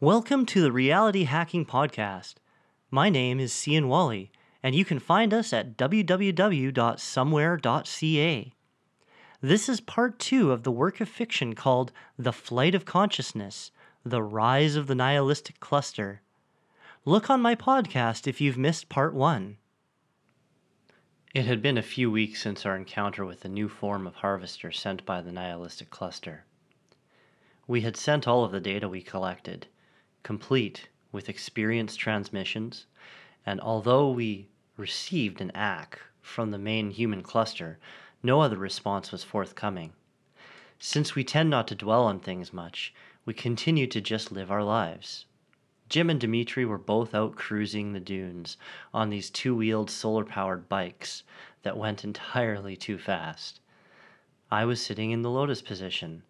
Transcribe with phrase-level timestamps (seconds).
[0.00, 2.34] Welcome to the Reality Hacking Podcast.
[2.90, 8.52] My name is Cian Wally, and you can find us at www.somewhere.ca.
[9.40, 13.70] This is part two of the work of fiction called The Flight of Consciousness
[14.04, 16.22] The Rise of the Nihilistic Cluster.
[17.04, 19.58] Look on my podcast if you've missed part one.
[21.32, 24.72] It had been a few weeks since our encounter with the new form of harvester
[24.72, 26.46] sent by the Nihilistic Cluster.
[27.68, 29.68] We had sent all of the data we collected,
[30.24, 32.86] complete with experience transmissions,
[33.46, 37.78] and although we received an ACK from the main human cluster,
[38.22, 39.92] no other response was forthcoming.
[40.80, 42.92] Since we tend not to dwell on things much,
[43.24, 45.26] we continue to just live our lives.
[45.88, 48.56] Jim and Dimitri were both out cruising the dunes
[48.92, 51.22] on these two wheeled solar powered bikes
[51.62, 53.60] that went entirely too fast.
[54.50, 56.22] I was sitting in the lotus position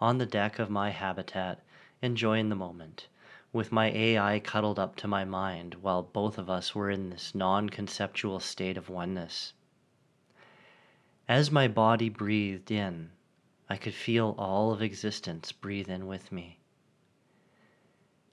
[0.00, 1.60] on the deck of my habitat,
[2.00, 3.08] enjoying the moment,
[3.52, 7.34] with my AI cuddled up to my mind while both of us were in this
[7.34, 9.52] non conceptual state of oneness.
[11.28, 13.10] As my body breathed in,
[13.68, 16.58] I could feel all of existence breathe in with me.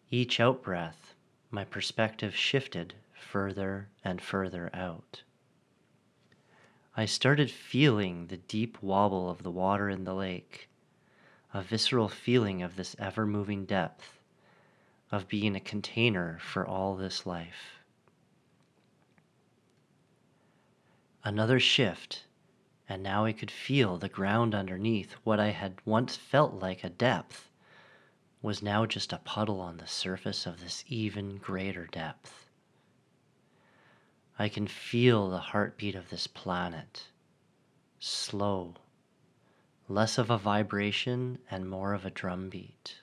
[0.09, 1.15] Each out breath,
[1.51, 5.23] my perspective shifted further and further out.
[6.95, 10.69] I started feeling the deep wobble of the water in the lake,
[11.53, 14.16] a visceral feeling of this ever moving depth,
[15.11, 17.81] of being a container for all this life.
[21.23, 22.25] Another shift,
[22.87, 26.89] and now I could feel the ground underneath what I had once felt like a
[26.89, 27.49] depth
[28.41, 32.47] was now just a puddle on the surface of this even greater depth.
[34.39, 37.07] I can feel the heartbeat of this planet,
[37.99, 38.75] slow,
[39.89, 43.01] less of a vibration and more of a drumbeat,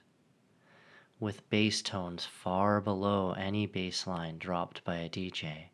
[1.24, 5.68] with bass tones far below any bass line dropped by a DJ.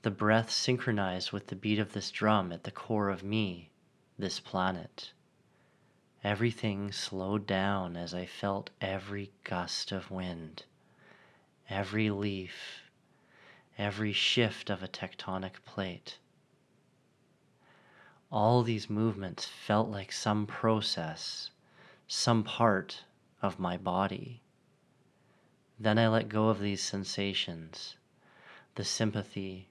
[0.00, 3.68] The breath synchronized with the beat of this drum at the core of me,
[4.18, 5.12] this planet.
[6.24, 10.64] Everything slowed down as I felt every gust of wind,
[11.68, 12.84] every leaf,
[13.76, 16.16] every shift of a tectonic plate.
[18.32, 21.50] All these movements felt like some process,
[22.06, 23.04] some part
[23.42, 24.42] of my body.
[25.78, 27.96] Then I let go of these sensations,
[28.74, 29.68] the sympathy,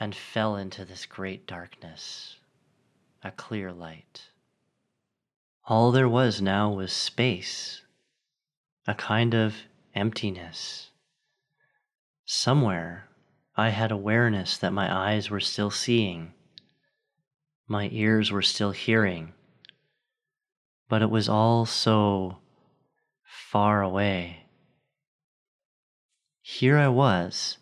[0.00, 2.38] and fell into this great darkness,
[3.22, 4.28] a clear light.
[5.66, 7.82] All there was now was space,
[8.86, 9.54] a kind of
[9.94, 10.90] emptiness.
[12.24, 13.08] Somewhere
[13.56, 16.32] I had awareness that my eyes were still seeing,
[17.68, 19.34] my ears were still hearing,
[20.92, 22.36] but it was all so
[23.24, 24.44] far away.
[26.42, 27.56] Here I was,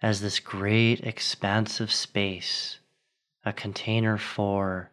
[0.00, 2.78] as this great expansive space,
[3.44, 4.90] a container for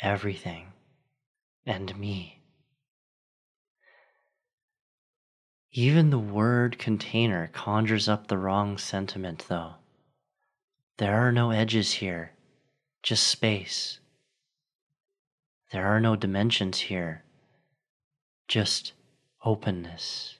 [0.00, 0.68] everything
[1.66, 2.40] and me.
[5.72, 9.74] Even the word container conjures up the wrong sentiment, though.
[10.98, 12.30] There are no edges here,
[13.02, 13.98] just space.
[15.70, 17.24] There are no dimensions here,
[18.46, 18.92] just
[19.44, 20.38] openness.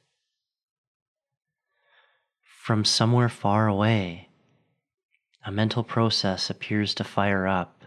[2.42, 4.28] From somewhere far away,
[5.44, 7.78] a mental process appears to fire up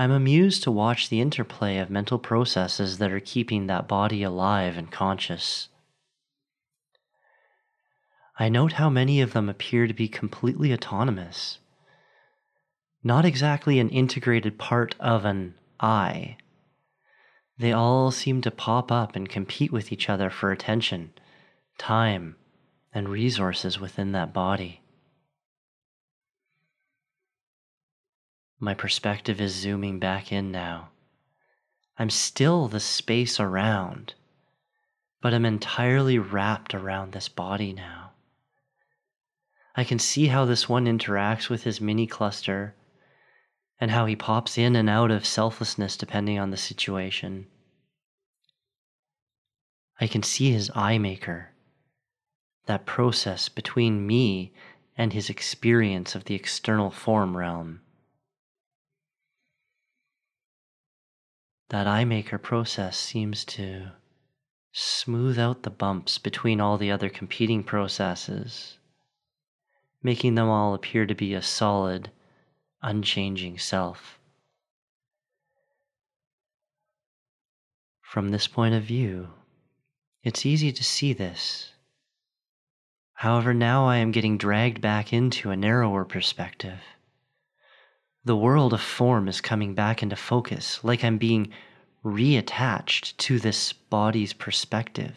[0.00, 4.76] I'm amused to watch the interplay of mental processes that are keeping that body alive
[4.76, 5.68] and conscious.
[8.38, 11.58] I note how many of them appear to be completely autonomous,
[13.02, 16.36] not exactly an integrated part of an I.
[17.58, 21.12] They all seem to pop up and compete with each other for attention,
[21.78, 22.36] time,
[22.92, 24.82] and resources within that body.
[28.60, 30.88] My perspective is zooming back in now.
[31.96, 34.14] I'm still the space around,
[35.20, 38.12] but I'm entirely wrapped around this body now.
[39.76, 42.74] I can see how this one interacts with his mini cluster
[43.80, 47.46] and how he pops in and out of selflessness depending on the situation.
[50.00, 51.50] I can see his eye maker,
[52.66, 54.52] that process between me
[54.96, 57.80] and his experience of the external form realm.
[61.70, 63.90] that eye maker process seems to
[64.72, 68.78] smooth out the bumps between all the other competing processes,
[70.02, 72.10] making them all appear to be a solid,
[72.82, 74.18] unchanging self.
[78.00, 79.28] From this point of view,
[80.22, 81.72] it's easy to see this.
[83.14, 86.80] However, now I am getting dragged back into a narrower perspective.
[88.24, 91.52] The world of form is coming back into focus, like I'm being
[92.04, 95.16] reattached to this body's perspective.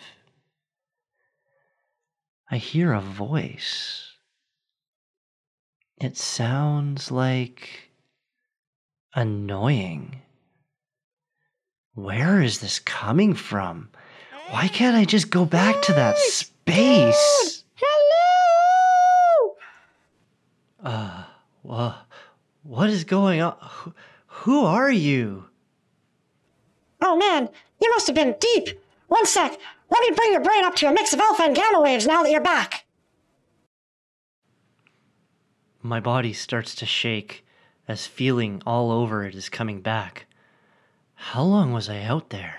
[2.49, 4.10] I hear a voice.
[6.01, 7.91] It sounds like
[9.13, 10.23] annoying.
[11.93, 13.89] Where is this coming from?
[14.49, 17.63] Why can't I just go back to that space?
[17.75, 19.55] Hello!
[20.83, 21.23] Uh,
[21.61, 21.93] wha
[22.63, 23.55] what is going on?
[23.61, 23.93] Who,
[24.25, 25.45] who are you?
[26.99, 27.47] Oh man,
[27.79, 28.69] you must have been deep.
[29.07, 29.51] One sec.
[29.91, 32.23] Let me bring your brain up to a mix of alpha and gamma waves now
[32.23, 32.85] that you're back.
[35.81, 37.45] My body starts to shake
[37.87, 40.25] as feeling all over it is coming back.
[41.15, 42.55] How long was I out there?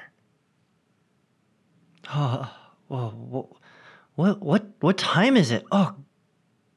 [2.15, 2.51] Oh,
[2.89, 3.57] whoa,
[4.17, 5.65] what, what, what time is it?
[5.73, 5.95] Oh,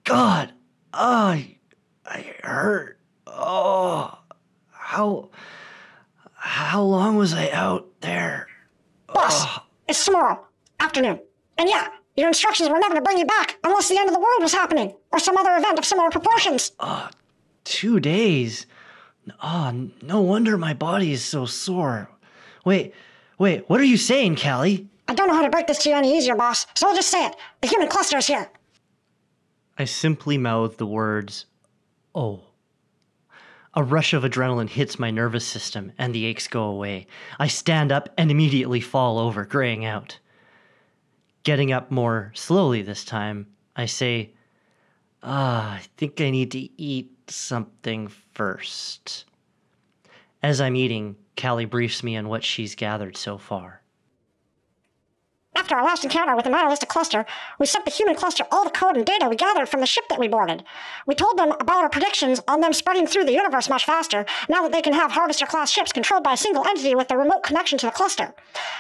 [0.06, 0.54] God,
[0.94, 1.58] oh, I,
[2.06, 3.00] I hurt.
[3.28, 4.18] Oh,
[4.72, 5.30] how,
[6.36, 8.48] how long was I out there?
[9.14, 10.46] Boss, Oh, it's tomorrow
[10.80, 11.20] afternoon.
[11.58, 14.22] And yeah, your instructions were never to bring you back unless the end of the
[14.22, 16.74] world was happening or some other event of similar proportions.
[16.78, 17.10] Ah,
[17.64, 18.68] two days.
[19.42, 22.10] Oh, no wonder my body is so sore.
[22.66, 22.94] Wait,
[23.40, 24.90] wait, what are you saying, Callie?
[25.08, 27.10] I don't know how to break this to you any easier, boss, so I'll just
[27.10, 27.36] say it.
[27.62, 28.50] The human cluster is here.
[29.78, 31.46] I simply mouth the words,
[32.14, 32.42] Oh.
[33.74, 37.08] A rush of adrenaline hits my nervous system and the aches go away.
[37.40, 40.20] I stand up and immediately fall over, graying out.
[41.44, 44.35] Getting up more slowly this time, I say,
[45.24, 49.26] Ah, I think I need to eat something first.
[50.44, 53.82] As I'm eating, Callie briefs me on what she's gathered so far.
[55.58, 57.26] After our last encounter with the nihilistic cluster,
[57.60, 60.04] we sent the human cluster all the code and data we gathered from the ship
[60.10, 60.66] that we boarded.
[61.08, 64.64] We told them about our predictions on them spreading through the universe much faster, now
[64.64, 67.44] that they can have Harvester class ships controlled by a single entity with a remote
[67.44, 68.36] connection to the cluster.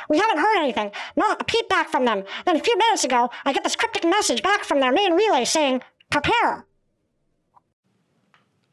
[0.09, 2.25] We haven't heard anything, not a peep back from them.
[2.45, 5.45] Then a few minutes ago, I get this cryptic message back from their main relay
[5.45, 6.65] saying, Prepare.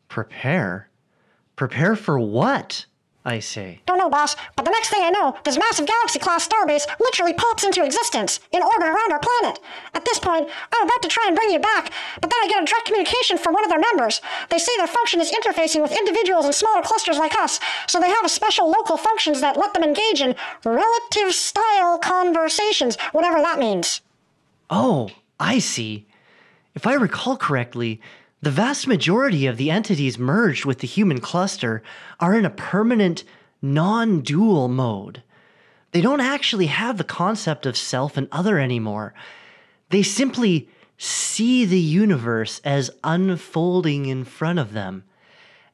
[0.09, 0.89] Prepare?
[1.57, 2.87] Prepare for what?
[3.25, 3.81] I say.
[3.87, 7.33] Don't know, boss, but the next thing I know, this massive galaxy class starbase literally
[7.33, 9.61] pops into existence in orbit around our planet.
[9.95, 12.63] At this point, I'm about to try and bring you back, but then I get
[12.63, 14.21] a direct communication from one of their members.
[14.51, 18.09] They say their function is interfacing with individuals in smaller clusters like us, so they
[18.09, 20.35] have special local functions that let them engage in
[20.65, 24.01] relative style conversations, whatever that means.
[24.69, 26.07] Oh, I see.
[26.75, 28.01] If I recall correctly,
[28.41, 31.83] the vast majority of the entities merged with the human cluster
[32.19, 33.25] are in a permanent
[33.61, 35.23] non dual mode.
[35.93, 39.15] They don't actually have the concept of self and other anymore.
[39.91, 45.05] They simply see the universe as unfolding in front of them,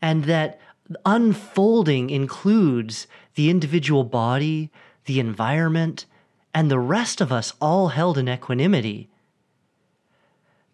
[0.02, 0.58] and that
[1.06, 4.70] unfolding includes the individual body,
[5.04, 6.06] the environment,
[6.52, 9.08] and the rest of us all held in equanimity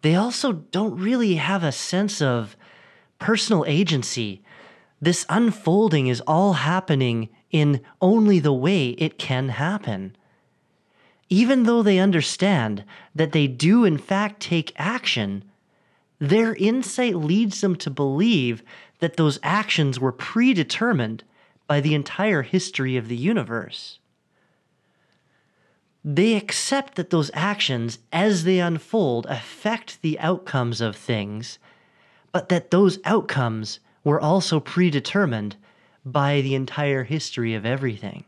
[0.01, 2.55] they also don't really have a sense of
[3.19, 4.41] personal agency.
[5.01, 10.15] This unfolding is all happening in only the way it can happen.
[11.29, 12.83] Even though they understand
[13.15, 15.43] that they do, in fact, take action,
[16.19, 18.63] their insight leads them to believe
[18.99, 21.23] that those actions were predetermined
[21.67, 23.99] by the entire history of the universe
[26.07, 31.57] they accept that those actions, as they unfold, affect the outcomes of things,
[32.31, 35.55] but that those outcomes were also predetermined
[36.05, 38.23] by the entire history of everything.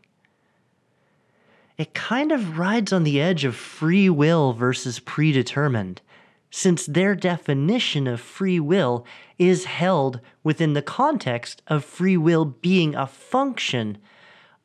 [1.78, 6.02] It kind of rides on the edge of free will versus predetermined,
[6.50, 9.06] since their definition of free will
[9.38, 14.00] is held within the context of free will being a function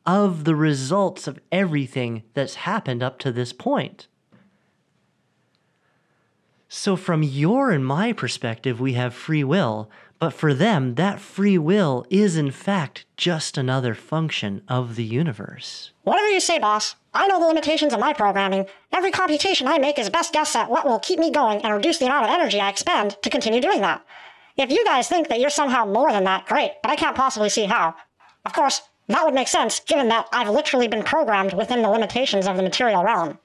[0.06, 4.08] of the results of everything that's happened up to this point.
[6.68, 11.58] So, from your and my perspective, we have free will, but for them, that free
[11.58, 15.90] will is in fact just another function of the universe.
[16.04, 16.96] Whatever you say, boss.
[17.12, 18.66] I know the limitations of my programming.
[18.90, 21.98] Every computation I make is best guess at what will keep me going and reduce
[21.98, 24.02] the amount of energy I expend to continue doing that.
[24.56, 27.48] If you guys think that you're somehow more than that, great, but I can't possibly
[27.48, 27.94] see how.
[28.46, 32.46] Of course, that would make sense given that I've literally been programmed within the limitations
[32.46, 33.38] of the material realm.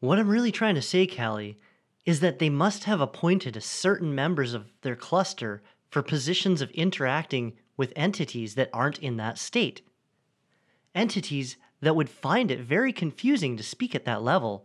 [0.00, 1.58] What I'm really trying to say, Callie,
[2.04, 7.52] is that they must have appointed certain members of their cluster for positions of interacting
[7.76, 9.82] with entities that aren't in that state.
[10.94, 14.64] Entities that would find it very confusing to speak at that level,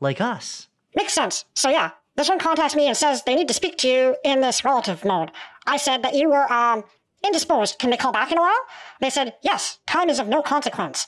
[0.00, 0.68] like us.
[0.94, 1.44] Makes sense.
[1.54, 4.40] So yeah, this one contacts me and says they need to speak to you in
[4.40, 5.30] this relative mode.
[5.66, 6.84] I said that you were um
[7.24, 7.78] indisposed.
[7.78, 8.66] Can they call back in a while?
[9.00, 9.78] They said yes.
[9.86, 11.06] Time is of no consequence,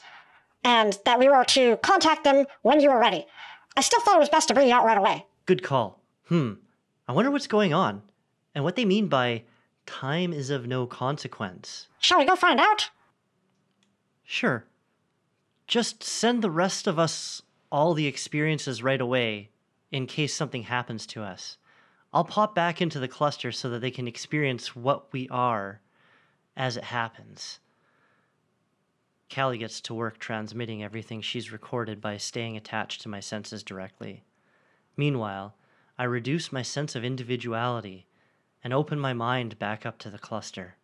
[0.64, 3.26] and that we were to contact them when you were ready.
[3.76, 5.26] I still thought it was best to bring you out right away.
[5.46, 6.00] Good call.
[6.26, 6.54] Hmm.
[7.08, 8.02] I wonder what's going on
[8.54, 9.42] and what they mean by
[9.86, 11.88] time is of no consequence.
[11.98, 12.90] Shall we go find out?
[14.24, 14.64] Sure.
[15.66, 19.50] Just send the rest of us all the experiences right away
[19.90, 21.56] in case something happens to us.
[22.12, 25.80] I'll pop back into the cluster so that they can experience what we are
[26.56, 27.60] as it happens.
[29.32, 34.24] Callie gets to work transmitting everything she's recorded by staying attached to my senses directly.
[34.96, 35.54] Meanwhile,
[35.96, 38.06] I reduce my sense of individuality
[38.64, 40.76] and open my mind back up to the cluster.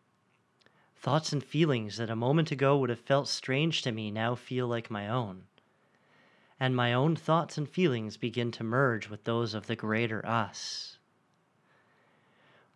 [0.95, 4.67] Thoughts and feelings that a moment ago would have felt strange to me now feel
[4.67, 5.45] like my own.
[6.59, 10.96] And my own thoughts and feelings begin to merge with those of the greater us.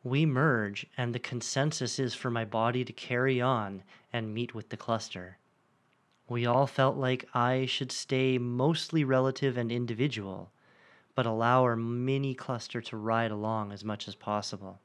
[0.03, 4.71] We merge, and the consensus is for my body to carry on and meet with
[4.71, 5.39] the cluster.
[6.27, 10.53] We all felt like I should stay mostly relative and individual,
[11.15, 14.81] but allow our mini cluster to ride along as much as possible.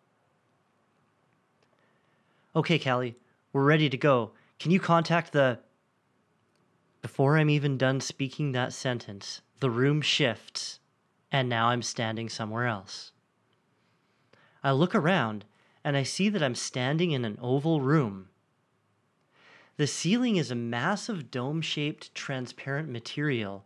[2.55, 3.15] Okay, Callie,
[3.53, 4.31] we're ready to go.
[4.59, 5.59] Can you contact the.
[7.01, 10.79] Before I'm even done speaking that sentence, the room shifts,
[11.31, 13.11] and now I'm standing somewhere else.
[14.65, 15.45] I look around
[15.83, 18.29] and I see that I'm standing in an oval room.
[19.77, 23.63] The ceiling is a massive dome shaped transparent material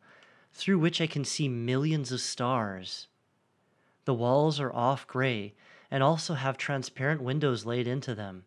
[0.52, 3.08] through which I can see millions of stars.
[4.04, 5.54] The walls are off gray
[5.90, 8.44] and also have transparent windows laid into them.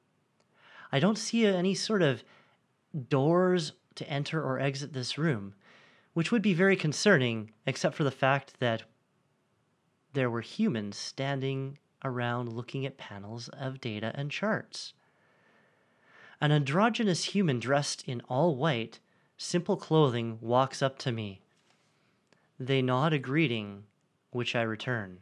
[0.92, 2.22] I don't see any sort of
[3.08, 5.54] doors to enter or exit this room,
[6.12, 8.82] which would be very concerning, except for the fact that
[10.12, 14.92] there were humans standing around looking at panels of data and charts.
[16.40, 18.98] An androgynous human dressed in all white,
[19.36, 21.40] simple clothing walks up to me.
[22.58, 23.84] They nod a greeting,
[24.30, 25.20] which I return.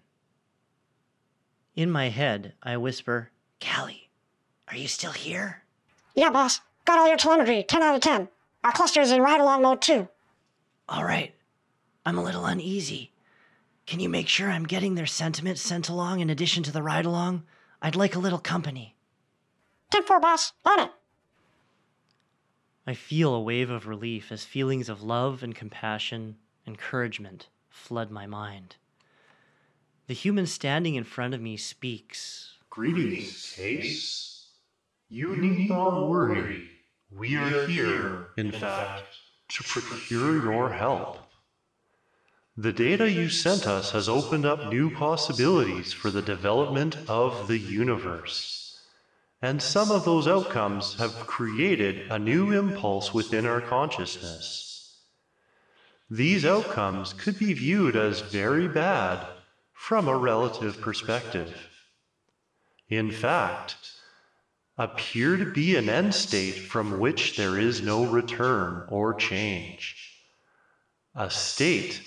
[1.76, 4.08] In my head, I whisper, Callie,
[4.68, 5.62] are you still here?
[6.14, 6.60] Yeah, boss.
[6.84, 7.62] Got all your telemetry.
[7.62, 8.28] 10 out of 10.
[8.64, 10.08] Our cluster's in ride along mode too.
[10.88, 11.34] All right.
[12.04, 13.12] I'm a little uneasy.
[13.90, 17.06] Can you make sure I'm getting their sentiments sent along in addition to the ride
[17.06, 17.42] along?
[17.82, 18.94] I'd like a little company.
[19.90, 20.52] 10 4, boss.
[20.64, 20.92] On it.
[22.86, 26.36] I feel a wave of relief as feelings of love and compassion,
[26.68, 28.76] encouragement flood my mind.
[30.06, 32.58] The human standing in front of me speaks.
[32.70, 34.50] Greetings, Case.
[35.08, 36.70] You need not worry.
[37.10, 39.08] We are here, in fact,
[39.48, 41.29] to procure your help.
[42.56, 47.58] The data you sent us has opened up new possibilities for the development of the
[47.58, 48.80] universe.
[49.40, 54.98] And some of those outcomes have created a new impulse within our consciousness.
[56.10, 59.26] These outcomes could be viewed as very bad
[59.72, 61.68] from a relative perspective.
[62.88, 63.76] In fact,
[64.76, 70.18] appear to be an end state from which there is no return or change.
[71.14, 72.02] A state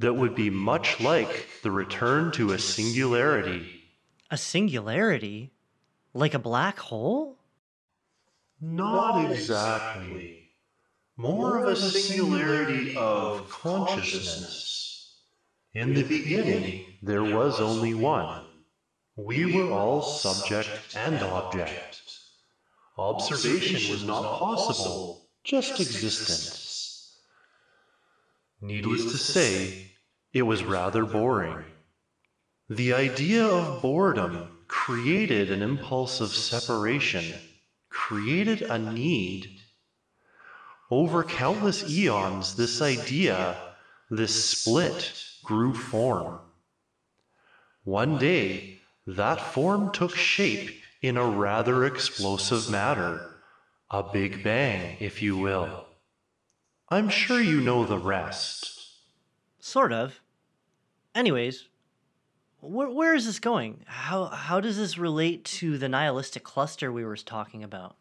[0.00, 3.84] that would be much like the return to a singularity.
[4.30, 5.52] A singularity?
[6.14, 7.36] Like a black hole?
[8.60, 10.48] Not exactly.
[11.18, 15.18] More of a singularity of consciousness.
[15.74, 18.46] In the beginning, there was only one.
[19.16, 22.00] We were all subject and object.
[22.96, 27.18] Observation was not possible, just existence.
[28.62, 29.89] Needless to say,
[30.32, 31.64] it was rather boring.
[32.68, 37.24] The idea of boredom created an impulse of separation,
[37.88, 39.60] created a need.
[40.90, 43.56] Over countless eons, this idea,
[44.08, 46.38] this split, grew form.
[47.82, 53.34] One day, that form took shape in a rather explosive matter,
[53.90, 55.86] a big bang, if you will.
[56.88, 58.79] I'm sure you know the rest.
[59.60, 60.20] Sort of.
[61.14, 61.68] Anyways,
[62.60, 63.84] wh- where is this going?
[63.86, 67.96] How how does this relate to the nihilistic cluster we were talking about?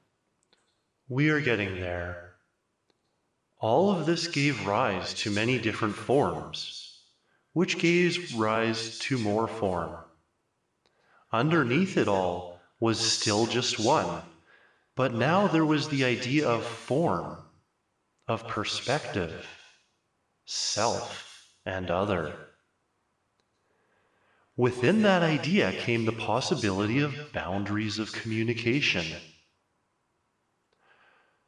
[1.09, 2.35] We are getting there.
[3.59, 7.01] All of this gave rise to many different forms,
[7.51, 9.97] which gave rise to more form.
[11.33, 14.21] Underneath it all was still just one,
[14.95, 17.37] but now there was the idea of form,
[18.27, 19.45] of perspective,
[20.45, 21.28] self,
[21.69, 22.33] and other.
[24.57, 29.05] Within that idea came the possibility of boundaries of communication.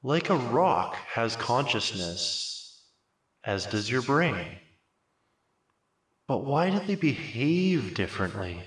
[0.03, 2.83] Like a rock has consciousness,
[3.43, 4.45] as does your brain.
[6.27, 8.61] But why do they behave differently?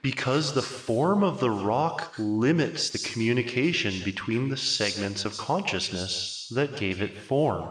[0.00, 6.76] Because the form of the rock limits the communication between the segments of consciousness that
[6.76, 7.68] gave it form.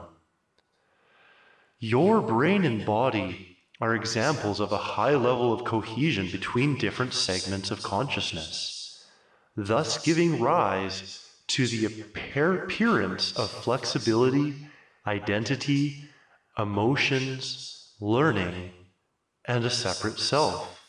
[1.80, 7.70] Your brain and body are examples of a high level of cohesion between different segments
[7.70, 9.06] of consciousness,
[9.56, 14.56] thus giving rise to the appearance of flexibility,
[15.06, 16.06] identity,
[16.58, 18.72] emotions, learning,
[19.46, 20.82] and a separate self.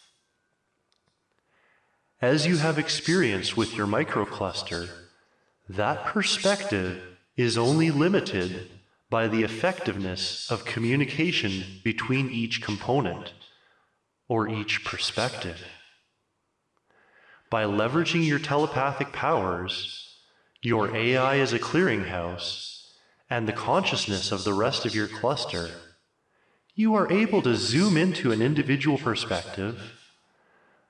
[2.23, 4.89] As you have experienced with your microcluster,
[5.69, 7.03] that perspective
[7.37, 8.71] is only limited
[9.11, 13.33] by the effectiveness of communication between each component
[14.29, 15.65] or each perspective.
[17.51, 20.19] By leveraging your telepathic powers,
[20.61, 22.93] your AI as a clearinghouse,
[23.31, 25.71] and the consciousness of the rest of your cluster,
[26.75, 29.99] you are able to zoom into an individual perspective,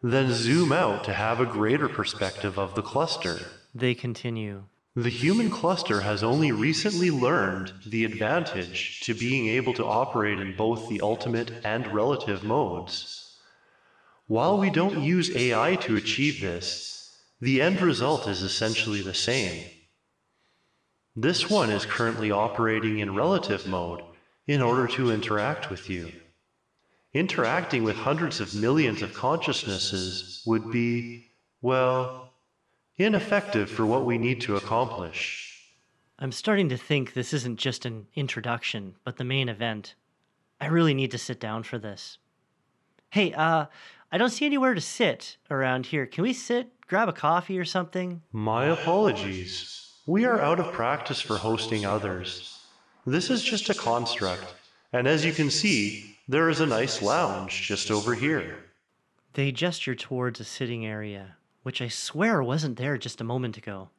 [0.02, 3.38] then zoom out to have a greater perspective of the cluster.
[3.74, 4.64] They continue.
[4.98, 10.56] The human cluster has only recently learned the advantage to being able to operate in
[10.56, 13.36] both the ultimate and relative modes.
[14.26, 19.70] While we don't use AI to achieve this, the end result is essentially the same.
[21.14, 24.02] This one is currently operating in relative mode
[24.48, 26.10] in order to interact with you.
[27.14, 31.30] Interacting with hundreds of millions of consciousnesses would be,
[31.62, 32.27] well,
[32.98, 35.48] ineffective for what we need to accomplish.
[36.18, 39.94] I'm starting to think this isn't just an introduction, but the main event.
[40.60, 42.18] I really need to sit down for this.
[43.10, 43.66] Hey, uh,
[44.10, 46.06] I don't see anywhere to sit around here.
[46.06, 48.22] Can we sit, grab a coffee or something?
[48.32, 49.92] My apologies.
[50.06, 52.58] We are out of practice for hosting others.
[53.06, 54.54] This is just a construct,
[54.92, 58.56] and as you can see, there is a nice lounge just over here.
[59.34, 61.37] They gesture towards a sitting area
[61.68, 63.90] which I swear wasn't there just a moment ago.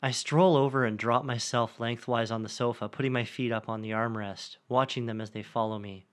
[0.00, 3.82] I stroll over and drop myself lengthwise on the sofa, putting my feet up on
[3.82, 6.06] the armrest, watching them as they follow me.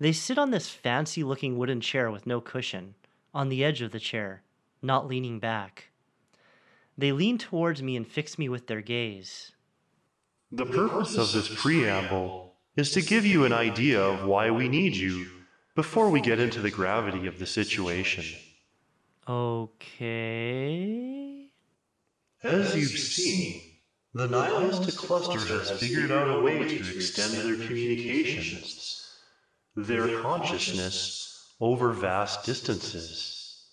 [0.00, 2.96] They sit on this fancy looking wooden chair with no cushion,
[3.32, 4.42] on the edge of the chair,
[4.82, 5.90] not leaning back.
[6.98, 9.52] They lean towards me and fix me with their gaze.
[10.50, 14.96] The purpose of this preamble is to give you an idea of why we need
[14.96, 15.28] you
[15.76, 18.24] before we get into the gravity of the situation.
[19.28, 19.90] Okay.
[22.44, 23.60] As you've seen,
[24.14, 29.18] the nihilistic cluster has figured out a way to extend their communications,
[29.74, 33.66] their consciousness, over vast distances.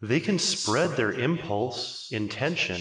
[0.00, 2.80] They can spread their impulse, intention,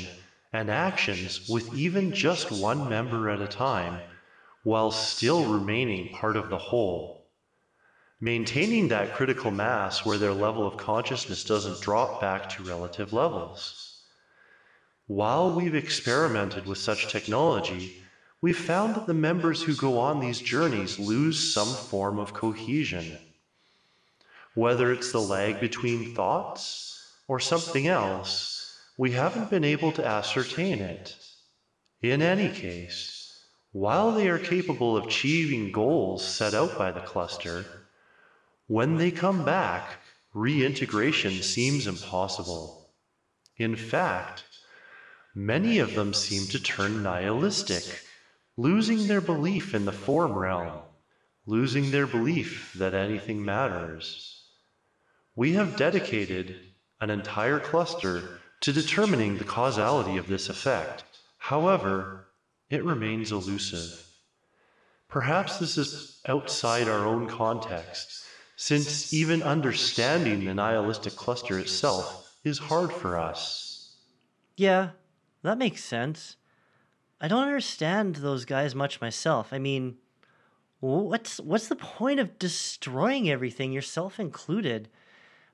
[0.53, 3.99] and actions with even just one member at a time,
[4.63, 7.18] while still remaining part of the whole
[8.21, 14.03] maintaining that critical mass where their level of consciousness doesn't drop back to relative levels.
[15.07, 18.03] While we've experimented with such technology,
[18.41, 23.17] we've found that the members who go on these journeys lose some form of cohesion.
[24.53, 30.79] Whether it's the lag between thoughts or something else, we haven't been able to ascertain
[30.79, 31.15] it.
[32.01, 37.65] In any case, while they are capable of achieving goals set out by the cluster,
[38.69, 39.97] when they come back,
[40.31, 42.91] reintegration seems impossible.
[43.57, 44.43] In fact,
[45.33, 47.83] many of them seem to turn nihilistic,
[48.57, 50.83] losing their belief in the form realm,
[51.47, 54.45] losing their belief that anything matters.
[55.35, 56.55] We have dedicated
[57.01, 61.03] an entire cluster to determining the causality of this effect.
[61.39, 62.27] However,
[62.69, 64.05] it remains elusive.
[65.07, 68.18] Perhaps this is outside our own context
[68.61, 73.95] since even understanding the nihilistic cluster itself is hard for us.
[74.57, 74.89] Yeah,
[75.43, 76.35] that makes sense.
[77.21, 79.53] I don't understand those guys much myself.
[79.53, 79.95] I mean,
[80.81, 84.89] what's what's the point of destroying everything, yourself included?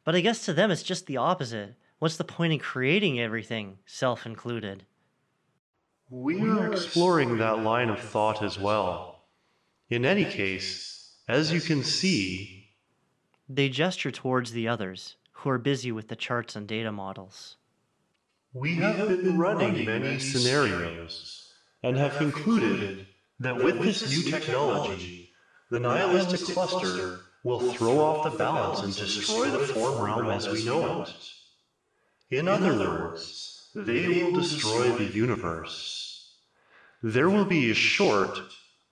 [0.03, 1.75] But I guess to them it's just the opposite.
[1.99, 4.83] What's the point in creating everything, self included?
[6.09, 9.25] We are exploring that line of thought as well.
[9.91, 12.64] In any case, as you can see,
[13.47, 17.57] they gesture towards the others, who are busy with the charts and data models.
[18.53, 21.53] We have been running many scenarios,
[21.83, 23.05] and have concluded
[23.39, 25.31] that with this new technology,
[25.69, 30.65] the nihilistic cluster will throw off the balance and destroy the form realm as we
[30.65, 31.13] know it.
[32.31, 36.37] In other words, they will destroy the universe.
[37.03, 38.39] There will be a short,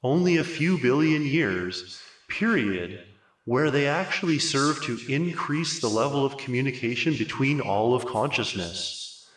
[0.03, 3.03] only a few billion years, period
[3.45, 9.29] where they actually serve to increase the level of communication between all of consciousness,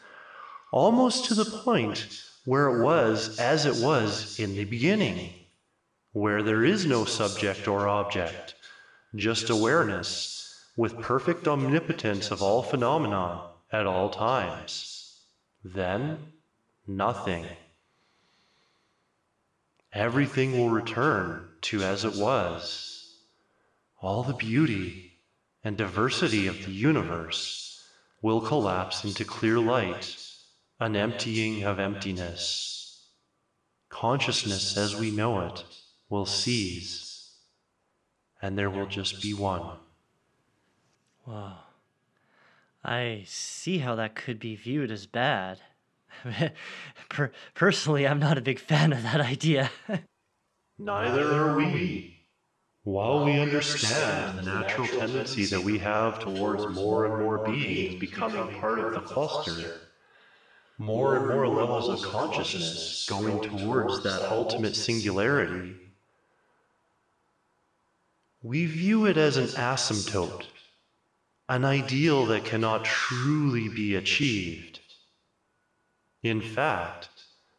[0.71, 5.33] almost to the point where it was as it was in the beginning,
[6.13, 8.55] where there is no subject or object,
[9.17, 13.43] just awareness with perfect omnipotence of all phenomena
[13.73, 15.21] at all times.
[15.65, 16.19] Then,
[16.87, 17.45] nothing.
[19.93, 22.96] Everything will return to as it was
[24.01, 25.13] all the beauty
[25.65, 27.89] and diversity of the universe
[28.23, 30.17] will collapse into clear light,
[30.81, 33.11] an emptying of emptiness.
[33.89, 35.65] Consciousness as we know it
[36.09, 37.35] will cease,
[38.43, 39.79] and there will just be one.
[41.27, 41.59] Wow.
[42.85, 45.61] I see how that could be viewed as bad.
[47.09, 49.71] per- personally, I'm not a big fan of that idea.
[50.79, 52.16] Neither are we.
[52.87, 58.61] While we understand the natural tendency that we have towards more and more beings becoming
[58.61, 59.81] part of the cluster,
[60.79, 65.75] more and more levels of consciousness going towards that ultimate singularity,
[68.45, 70.45] we view it as an asymptote,
[71.49, 74.79] an ideal that cannot truly be achieved.
[76.23, 77.09] In fact,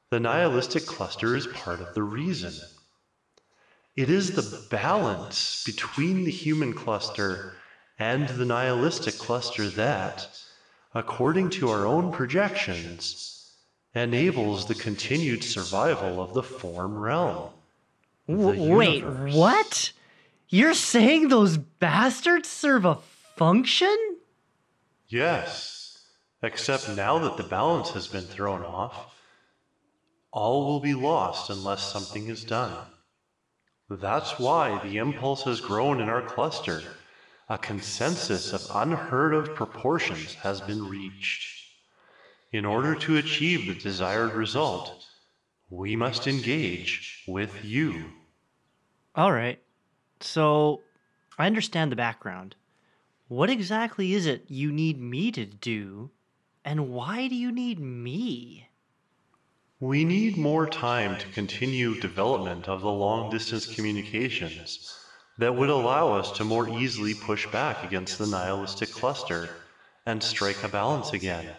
[0.10, 2.54] the nihilistic cluster is part of the reason.
[3.98, 7.56] It is the balance between the human cluster
[7.98, 10.30] and the nihilistic cluster that,
[10.94, 13.56] according to our own projections,
[13.96, 17.50] enables the continued survival of the form realm.
[18.28, 19.92] the wait, what?
[20.48, 23.00] You're saying those bastards serve a
[23.36, 23.98] function?
[25.08, 26.04] Yes,
[26.44, 29.20] except now that the balance has been thrown off,
[30.32, 32.78] all will be lost unless something is done.
[33.90, 36.84] That's why the impulse has grown in our cluster.
[37.48, 41.64] A consensus of unheard of proportions has been reached.
[42.52, 45.06] In order to achieve the desired result,
[45.70, 48.12] we must engage with you.
[49.16, 49.62] All right.
[50.20, 50.82] So,
[51.38, 52.56] I understand the background.
[53.30, 56.12] What exactly is it you need me to do?
[56.66, 58.68] And why do you need me?
[59.80, 65.00] We need more time to continue development of the long distance communications
[65.38, 69.50] that would allow us to more easily push back against the nihilistic cluster
[70.04, 71.56] and strike a balance again.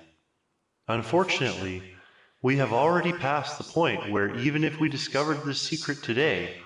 [0.89, 1.95] Unfortunately,
[2.43, 6.61] we have already passed the point where even if we discovered this secret today,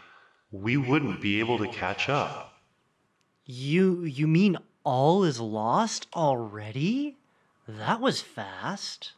[0.50, 2.54] we wouldn't be able to catch up.
[3.44, 7.18] You you mean all is lost already?
[7.68, 9.12] That was fast.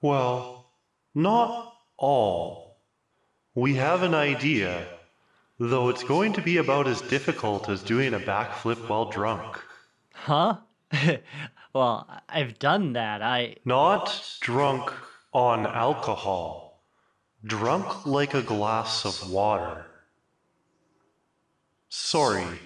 [0.00, 0.70] Well,
[1.14, 2.76] not all.
[3.54, 4.86] We have an idea,
[5.58, 9.60] though it's going to be about as difficult as doing a backflip while drunk.
[10.12, 10.56] Huh?
[11.72, 13.22] well, I've done that.
[13.22, 14.92] I Not drunk
[15.32, 16.82] on alcohol,
[17.44, 19.86] drunk like a glass of water.
[21.88, 22.58] Sorry.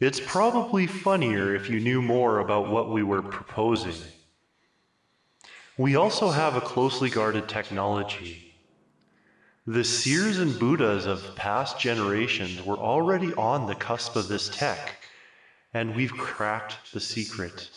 [0.00, 3.94] It's probably funnier if you knew more about what we were proposing.
[5.76, 8.54] We also have a closely guarded technology.
[9.66, 15.02] The seers and Buddhas of past generations were already on the cusp of this tech,
[15.72, 17.70] and we've cracked the secret.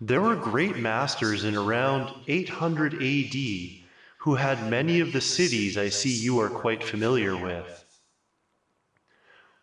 [0.00, 3.34] There were great masters in around 800 AD
[4.18, 7.84] who had many of the siddhis I see you are quite familiar with.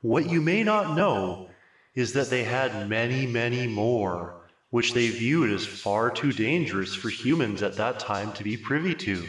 [0.02, 1.50] What you may not know
[1.96, 4.35] is that they had many, many more,
[4.76, 8.94] which they viewed as far too dangerous for humans at that time to be privy
[8.94, 9.26] to.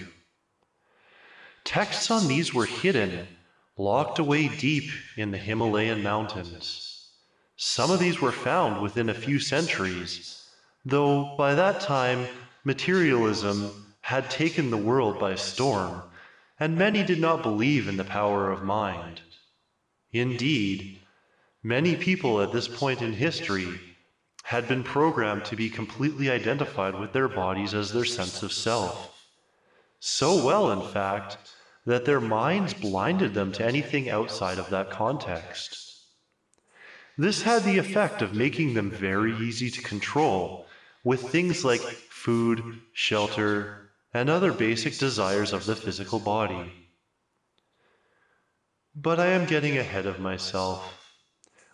[1.63, 3.29] Texts on these were hidden,
[3.77, 7.13] locked away deep in the Himalayan mountains.
[7.55, 10.51] Some of these were found within a few centuries,
[10.85, 12.27] though by that time
[12.65, 16.03] materialism had taken the world by storm,
[16.59, 19.21] and many did not believe in the power of mind.
[20.11, 20.99] Indeed,
[21.63, 23.79] many people at this point in history
[24.47, 29.27] had been programmed to be completely identified with their bodies as their sense of self.
[29.99, 31.37] So well, in fact,
[31.85, 35.97] that their minds blinded them to anything outside of that context.
[37.19, 40.67] This had the effect of making them very easy to control
[41.03, 46.73] with things like food, shelter, and other basic desires of the physical body.
[48.95, 51.13] But I am getting ahead of myself.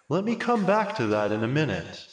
[0.08, 2.06] Let me come back to that in a minute.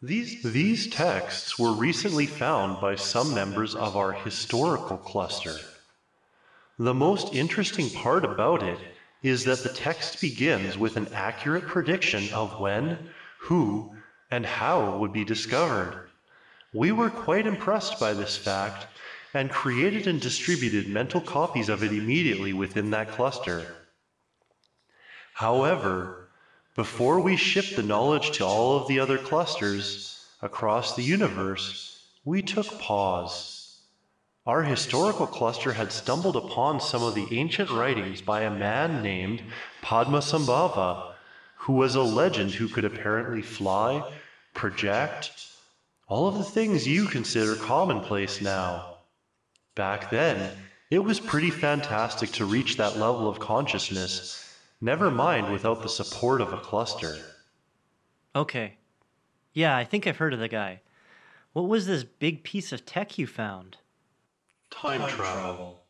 [0.00, 5.56] These, these texts were recently found by some members of our historical cluster.
[6.78, 8.78] The most interesting part about it
[9.24, 13.92] is that the text begins with an accurate prediction of when, who,
[14.30, 16.08] and how would be discovered.
[16.72, 18.86] We were quite impressed by this fact
[19.34, 23.74] and created and distributed mental copies of it immediately within that cluster.
[25.34, 26.17] However,
[26.78, 32.40] before we shipped the knowledge to all of the other clusters across the universe, we
[32.40, 33.80] took pause.
[34.46, 39.42] Our historical cluster had stumbled upon some of the ancient writings by a man named
[39.82, 41.14] Padmasambhava,
[41.56, 44.12] who was a legend who could apparently fly,
[44.54, 45.32] project,
[46.06, 48.98] all of the things you consider commonplace now.
[49.74, 50.52] Back then,
[50.92, 54.47] it was pretty fantastic to reach that level of consciousness,
[54.80, 57.16] never mind without the support of a cluster.
[58.34, 58.76] Okay.
[59.52, 60.82] Yeah, I think I've heard of the guy.
[61.52, 63.78] What was this big piece of tech you found?
[64.70, 65.82] Time travel.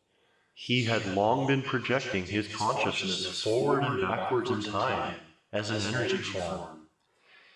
[0.54, 5.14] He had long been projecting his consciousness forward and backwards in time
[5.52, 6.86] as an energy form.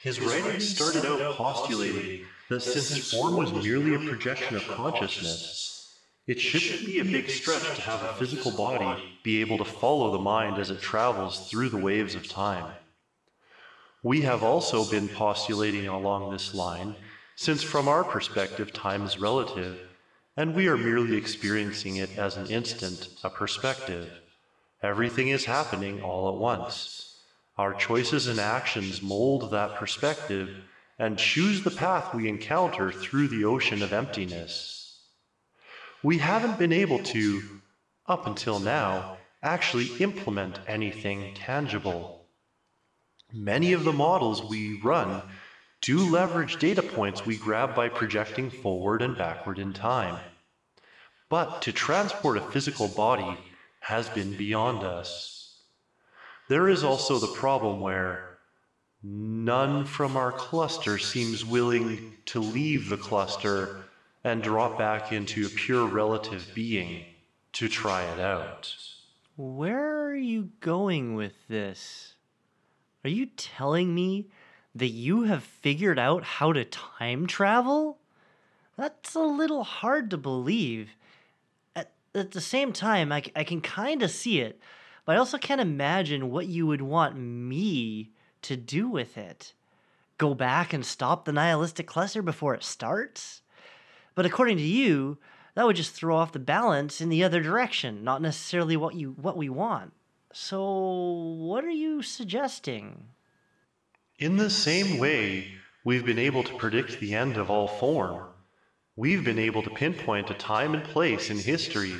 [0.01, 5.71] His writings started out postulating that since form was merely a projection of consciousness,
[6.33, 10.11] it shouldn't be a big stretch to have a physical body be able to follow
[10.11, 12.73] the mind as it travels through the waves of time.
[14.03, 16.97] We have also been postulating along this line,
[17.37, 19.79] since from our perspective time is relative,
[20.35, 24.11] and we are merely experiencing it as an instant, a perspective.
[24.83, 27.18] Everything is happening all at once.
[27.59, 30.49] Our choices and actions mold that perspective
[30.99, 34.82] and choose the path we encounter through the ocean of emptiness.
[36.03, 37.43] We haven't been able to,
[38.07, 42.27] up until now, actually implement anything tangible.
[43.33, 45.23] Many of the models we run
[45.81, 50.19] do leverage data points we grab by projecting forward and backward in time.
[51.29, 53.37] But to transport a physical body
[53.81, 55.61] has been beyond us.
[56.49, 58.38] There is also the problem where
[59.03, 63.82] none from our cluster seems willing to leave the cluster
[64.24, 67.04] and drop back into a pure relative being
[67.52, 68.74] to try it out.
[69.37, 72.14] Where are you going with this?
[73.04, 74.28] Are you telling me
[74.74, 77.98] that you have figured out how to time travel?
[78.76, 80.90] That's a little hard to believe.
[81.74, 84.61] At, at the same time, I, I can kind of see it,
[85.04, 88.11] but I also can't imagine what you would want me
[88.42, 89.52] to do with it.
[90.16, 93.41] Go back and stop the nihilistic cluster before it starts?
[94.14, 95.18] But according to you,
[95.55, 99.11] that would just throw off the balance in the other direction, not necessarily what you
[99.12, 99.92] what we want.
[100.33, 100.62] So,
[101.38, 103.09] what are you suggesting?
[104.18, 105.48] In the same way,
[105.85, 108.29] we've been able to predict the end of all form.
[108.96, 111.94] We've been able to pinpoint a time and place in history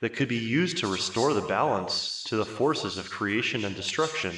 [0.00, 4.34] that could be used to restore the balance to the forces of creation and destruction.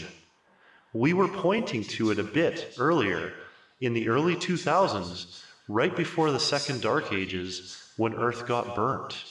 [0.93, 3.33] We were pointing to it a bit earlier,
[3.81, 9.25] in the early 2000s, right before the Second Dark Ages, when Earth got burnt.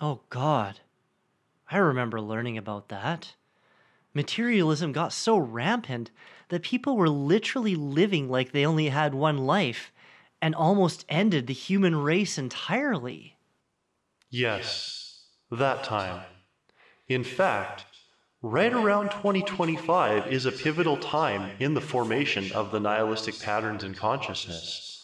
[0.00, 0.80] Oh god.
[1.70, 3.34] I remember learning about that.
[4.14, 6.10] Materialism got so rampant
[6.48, 9.92] that people were literally living like they only had one life
[10.40, 13.36] and almost ended the human race entirely.
[14.30, 16.22] Yes, that time.
[17.08, 17.84] In fact,
[18.42, 23.94] right around 2025 is a pivotal time in the formation of the nihilistic patterns in
[23.94, 24.95] consciousness.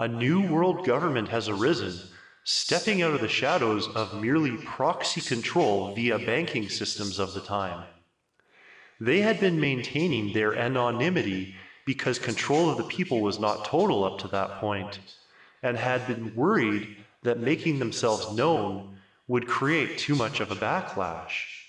[0.00, 1.98] A new world government has arisen,
[2.44, 7.84] stepping out of the shadows of merely proxy control via banking systems of the time.
[9.00, 14.18] They had been maintaining their anonymity because control of the people was not total up
[14.20, 15.00] to that point,
[15.64, 21.64] and had been worried that making themselves known would create too much of a backlash.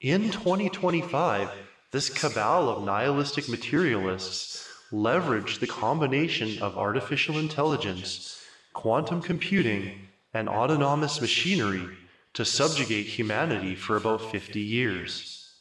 [0.00, 1.50] In 2025,
[1.90, 11.20] this cabal of nihilistic materialists leveraged the combination of artificial intelligence, quantum computing, and autonomous
[11.20, 11.96] machinery
[12.34, 15.54] to subjugate humanity for about 50 years.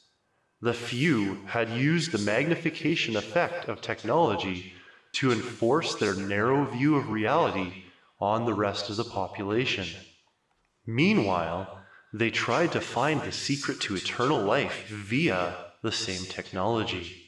[0.61, 4.73] The few had used the magnification effect of technology
[5.13, 7.83] to enforce their narrow view of reality
[8.19, 9.88] on the rest of the population.
[10.85, 11.79] Meanwhile,
[12.13, 17.24] they tried to find the secret to eternal life via the same technology.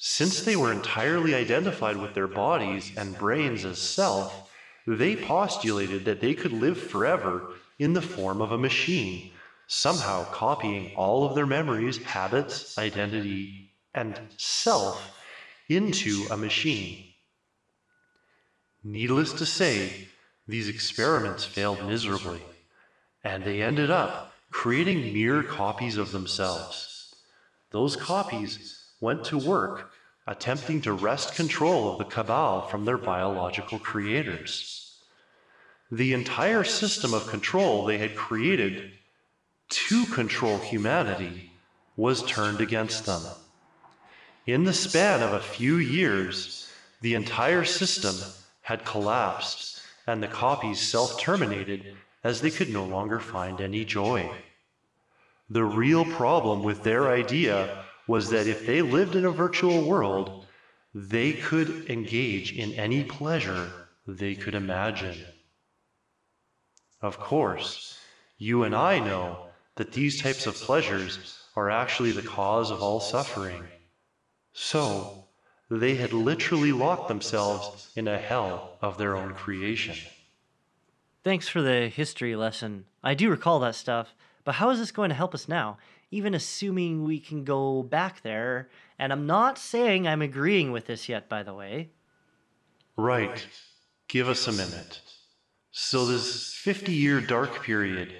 [0.00, 4.48] Since they were entirely identified with their bodies and brains as self,
[4.86, 9.32] They postulated that they could live forever in the form of a machine,
[9.66, 15.18] somehow copying all of their memories, habits, identity, and self
[15.68, 17.12] into a machine.
[18.82, 20.08] Needless to say,
[20.46, 22.40] these experiments failed miserably,
[23.22, 27.14] and they ended up creating mere copies of themselves.
[27.72, 29.90] Those copies went to work
[30.26, 35.02] attempting to wrest control of the Cabal from their biological creators.
[35.90, 38.92] The entire system of control they had created
[39.70, 41.50] to control humanity
[41.96, 43.22] was turned against them.
[44.46, 48.14] In the span of a few years, the entire system
[48.62, 54.30] had collapsed and the copies self terminated as they could no longer find any joy.
[55.48, 60.46] The real problem with their idea was that if they lived in a virtual world,
[60.94, 63.70] they could engage in any pleasure
[64.06, 65.16] they could imagine.
[67.00, 68.00] Of course,
[68.38, 72.98] you and I know that these types of pleasures are actually the cause of all
[72.98, 73.62] suffering.
[74.52, 75.26] So,
[75.70, 79.94] they had literally locked themselves in a hell of their own creation.
[81.22, 82.86] Thanks for the history lesson.
[83.04, 85.76] I do recall that stuff, but how is this going to help us now?
[86.10, 88.68] Even assuming we can go back there,
[88.98, 91.90] and I'm not saying I'm agreeing with this yet, by the way.
[92.96, 93.46] Right.
[94.08, 95.00] Give us a minute.
[95.70, 98.14] So, this 50 year dark period,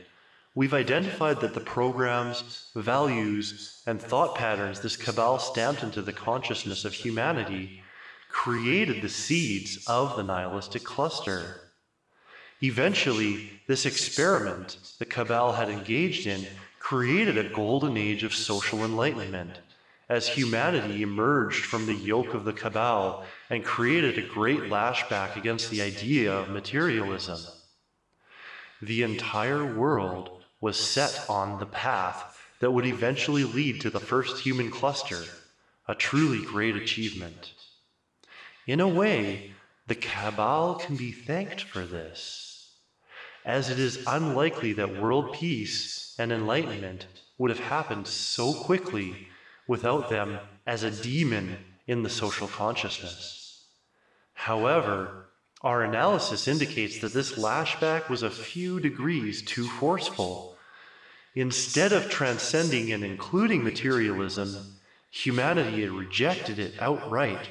[0.55, 6.85] we've identified that the programs, values, and thought patterns this cabal stamped into the consciousness
[6.85, 7.83] of humanity
[8.29, 11.61] created the seeds of the nihilistic cluster.
[12.63, 16.47] Eventually, this experiment the Cabal had engaged in
[16.89, 19.61] created a golden age of social enlightenment
[20.09, 25.69] as humanity emerged from the yoke of the Cabal and created a great lashback against
[25.69, 27.41] the idea of materialism.
[28.81, 30.31] The entire world
[30.63, 35.25] was set on the path that would eventually lead to the first human cluster,
[35.87, 37.53] a truly great achievement.
[38.67, 39.53] In a way,
[39.89, 42.71] the Cabal can be thanked for this
[43.45, 47.07] as it is unlikely that world peace and enlightenment
[47.39, 49.29] would have happened so quickly
[49.67, 53.65] without them as a demon in the social consciousness.
[54.35, 55.29] However,
[55.63, 60.57] our analysis indicates that this lashback was a few degrees too forceful.
[61.35, 64.77] Instead of transcending and including materialism,
[65.11, 67.49] humanity had rejected it outright,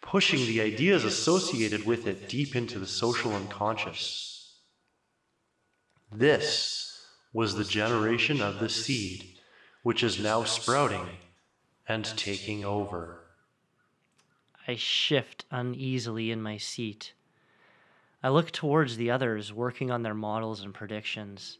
[0.00, 4.56] pushing the ideas associated with it deep into the social unconscious.
[6.10, 6.89] This
[7.32, 9.24] was the generation of the seed,
[9.82, 11.06] which is now sprouting
[11.88, 13.20] and taking over.
[14.66, 17.14] I shift uneasily in my seat.
[18.22, 21.58] I look towards the others working on their models and predictions.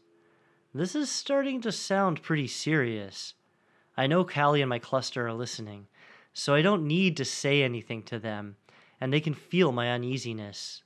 [0.73, 3.33] This is starting to sound pretty serious.
[3.97, 5.87] I know Callie and my cluster are listening,
[6.33, 8.55] so I don't need to say anything to them,
[8.99, 10.83] and they can feel my uneasiness.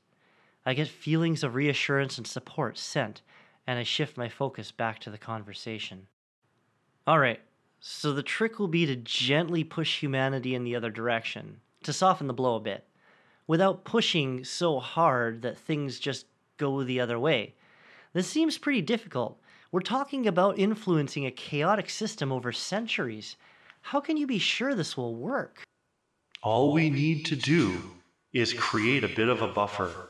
[0.66, 3.22] I get feelings of reassurance and support sent
[3.68, 6.08] and I shift my focus back to the conversation.
[7.08, 7.40] All right,
[7.80, 12.28] so the trick will be to gently push humanity in the other direction, to soften
[12.28, 12.86] the blow a bit,
[13.48, 16.26] without pushing so hard that things just
[16.58, 17.54] go the other way.
[18.14, 19.40] This seems pretty difficult.
[19.72, 23.36] We're talking about influencing a chaotic system over centuries.
[23.82, 25.64] How can you be sure this will work?
[26.42, 27.82] All we need to do
[28.32, 30.10] is create a bit of a buffer.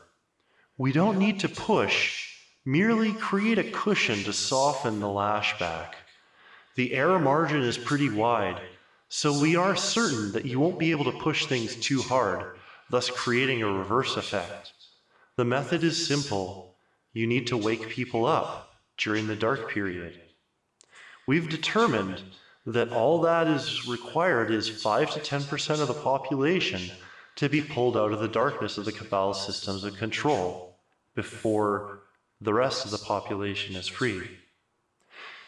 [0.78, 2.35] We don't need to push
[2.66, 5.92] merely create a cushion to soften the lashback.
[6.74, 8.60] The error margin is pretty wide,
[9.08, 12.58] so we are certain that you won't be able to push things too hard,
[12.90, 14.72] thus creating a reverse effect.
[15.36, 16.74] The method is simple.
[17.12, 20.20] You need to wake people up during the dark period.
[21.28, 22.20] We've determined
[22.66, 26.80] that all that is required is 5 to 10% of the population
[27.36, 30.76] to be pulled out of the darkness of the Cabal systems of control
[31.14, 32.00] before
[32.40, 34.28] the rest of the population is free.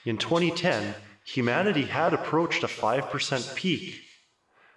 [0.04, 4.00] In 2010, humanity had approached a 5% peak.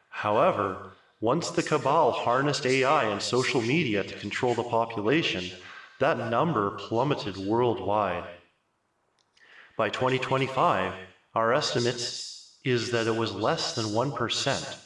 [0.09, 5.45] However, once the cabal harnessed AI and social media to control the population,
[5.99, 8.25] that number plummeted worldwide.
[9.77, 10.93] By 2025,
[11.35, 12.01] our estimate
[12.63, 14.77] is that it was less than 1%,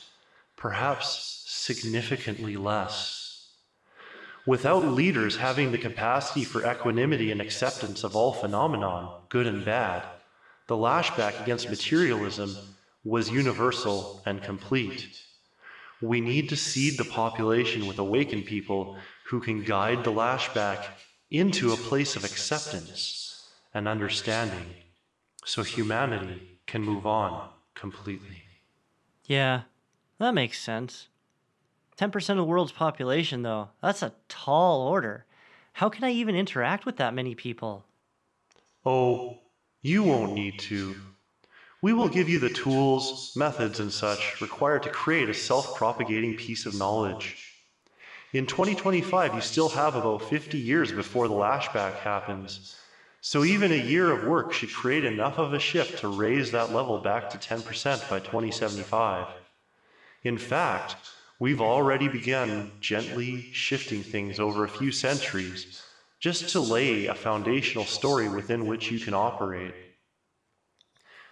[0.57, 3.14] perhaps significantly less.
[4.45, 10.07] Without leaders having the capacity for equanimity and acceptance of all phenomenon, good and bad,
[10.67, 15.23] the lashback against materialism was universal and complete.
[16.01, 18.97] We need to seed the population with awakened people
[19.29, 20.85] who can guide the lashback
[21.31, 24.75] into a place of acceptance and understanding
[25.43, 28.43] so humanity can move on completely.
[29.25, 29.63] Yeah,
[30.19, 31.07] that makes sense.
[31.97, 35.25] 10% of the world's population, though, that's a tall order.
[35.73, 37.85] How can I even interact with that many people?
[38.85, 39.39] Oh,
[39.81, 40.95] you won't need to.
[41.81, 46.35] We will give you the tools, methods, and such required to create a self propagating
[46.35, 47.53] piece of knowledge.
[48.33, 52.75] In 2025, you still have about 50 years before the lashback happens.
[53.21, 56.71] So even a year of work should create enough of a shift to raise that
[56.71, 59.27] level back to 10% by 2075.
[60.23, 60.95] In fact,
[61.39, 65.83] we've already begun gently shifting things over a few centuries
[66.19, 69.73] just to lay a foundational story within which you can operate.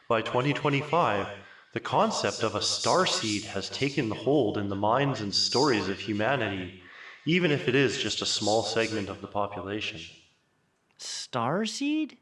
[0.10, 1.28] By 2025,
[1.74, 6.00] the concept of a star seed has taken hold in the minds and stories of
[6.00, 6.84] humanity,
[7.26, 10.00] even if it is just a small segment of the population.
[10.98, 12.18] Star seed?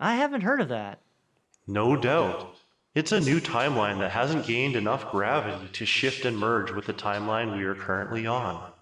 [0.00, 1.00] I haven't heard of that.
[1.66, 2.56] No doubt.
[2.96, 6.94] It's a new timeline that hasn't gained enough gravity to shift and merge with the
[6.94, 8.72] timeline we are currently on.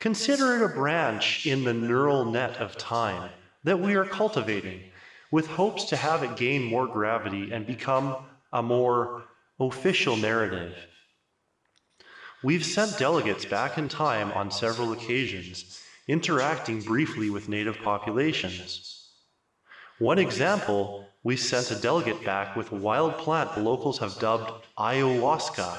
[0.00, 3.30] Consider it a branch in the neural net of time
[3.64, 4.82] that we are cultivating,
[5.30, 8.16] with hopes to have it gain more gravity and become
[8.52, 9.22] a more
[9.58, 10.76] official narrative.
[12.42, 19.08] We've sent delegates back in time on several occasions, interacting briefly with native populations.
[19.98, 24.50] One example, we sent a delegate back with a wild plant the locals have dubbed
[24.76, 25.78] ayahuasca.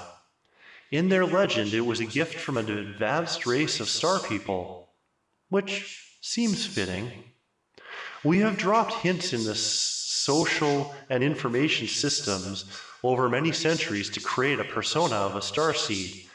[0.91, 4.89] In their legend, it was a gift from an advanced race of star people,
[5.49, 7.11] which seems fitting.
[8.23, 12.65] We have dropped hints in the social and information systems
[13.03, 16.25] over many centuries to create a persona of a star seed,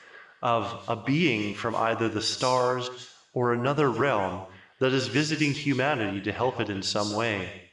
[0.42, 2.90] of a being from either the stars
[3.32, 4.42] or another realm
[4.80, 7.67] that is visiting humanity to help it in some way.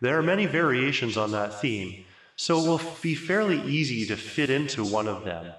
[0.00, 2.04] There are many variations on that theme,
[2.36, 5.52] so it will be fairly easy to fit into one of them.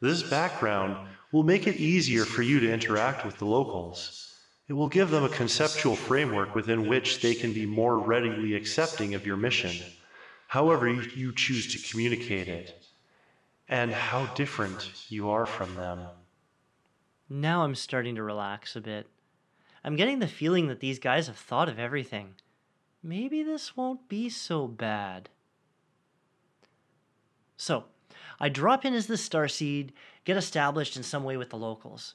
[0.00, 4.34] This background will make it easier for you to interact with the locals.
[4.66, 9.14] It will give them a conceptual framework within which they can be more readily accepting
[9.14, 9.76] of your mission,
[10.46, 12.82] however you choose to communicate it,
[13.68, 16.06] and how different you are from them.
[17.28, 19.06] Now I'm starting to relax a bit.
[19.84, 22.34] I'm getting the feeling that these guys have thought of everything.
[23.02, 25.30] Maybe this won't be so bad.
[27.56, 27.84] So,
[28.38, 29.90] I drop in as the starseed,
[30.24, 32.14] get established in some way with the locals,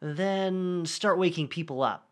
[0.00, 2.08] then start waking people up.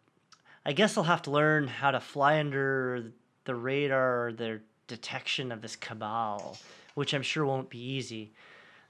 [0.65, 3.13] I guess I'll have to learn how to fly under
[3.45, 6.59] the radar their detection of this cabal,
[6.95, 8.33] which I'm sure won't be easy.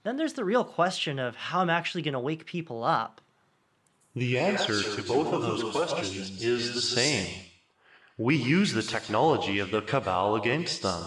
[0.03, 3.20] Then there's the real question of how I'm actually going to wake people up.
[4.14, 7.45] The answer to both of those questions is the same.
[8.19, 11.05] We use the technology of the Cabal against them.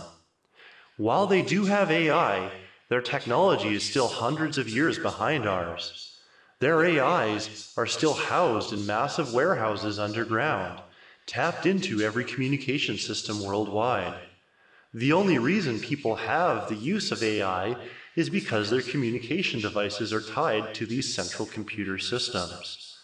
[0.98, 2.52] While they do have AI,
[2.90, 6.20] their technology is still hundreds of years behind ours.
[6.60, 10.82] Their AIs are still housed in massive warehouses underground,
[11.26, 14.14] tapped into every communication system worldwide.
[14.94, 17.76] The only reason people have the use of AI
[18.16, 22.98] is because their communication devices are tied to these central computer systems.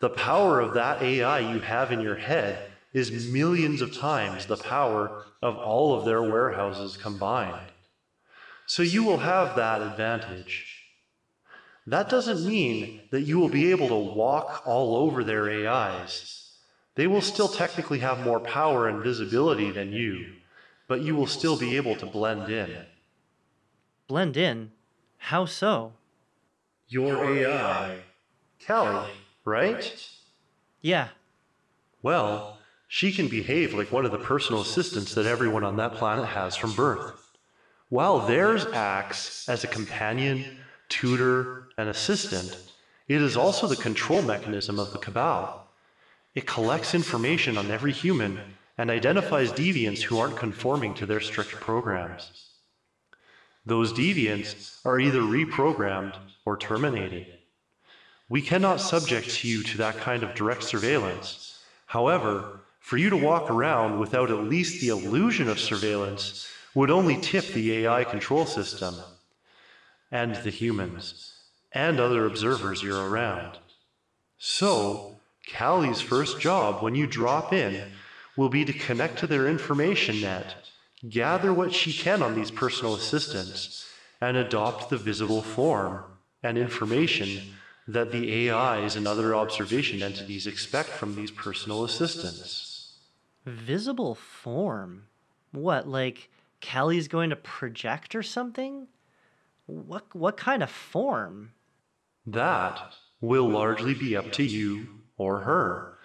[0.00, 4.56] The power of that AI you have in your head is millions of times the
[4.56, 7.72] power of all of their warehouses combined.
[8.66, 10.84] So you will have that advantage.
[11.86, 16.52] That doesn't mean that you will be able to walk all over their AIs.
[16.94, 20.34] They will still technically have more power and visibility than you,
[20.86, 22.84] but you will still be able to blend in.
[24.06, 24.72] Blend in?
[25.16, 25.92] How so?
[26.88, 28.00] Your AI.
[28.66, 29.10] Callie,
[29.44, 30.08] right?
[30.82, 31.08] Yeah.
[32.02, 32.58] Well,
[32.88, 36.56] she can behave like one of the personal assistants that everyone on that planet has
[36.56, 37.28] from birth.
[37.90, 40.58] While theirs acts as a companion,
[40.88, 42.56] tutor, and assistant,
[43.06, 45.68] it is also the control mechanism of the Cabal.
[46.34, 48.40] It collects information on every human
[48.76, 52.48] and identifies deviants who aren't conforming to their strict programs.
[53.66, 56.16] Those deviants are either reprogrammed
[56.46, 57.26] or terminated.
[58.30, 61.58] We cannot subject you to that kind of direct surveillance.
[61.86, 62.57] However,
[62.88, 67.46] for you to walk around without at least the illusion of surveillance would only tip
[67.48, 68.94] the AI control system
[70.10, 71.34] and the humans
[71.70, 73.58] and other observers you're around.
[74.38, 75.20] So,
[75.52, 77.92] Callie's first job when you drop in
[78.38, 80.54] will be to connect to their information net,
[81.06, 83.86] gather what she can on these personal assistants,
[84.18, 86.04] and adopt the visible form
[86.42, 87.52] and information
[87.86, 92.67] that the AIs and other observation entities expect from these personal assistants.
[93.48, 95.04] Visible form?
[95.52, 96.30] What, like
[96.60, 98.88] Callie's going to project or something?
[99.66, 101.52] What, what kind of form?
[102.26, 105.98] That will largely be up to you or her.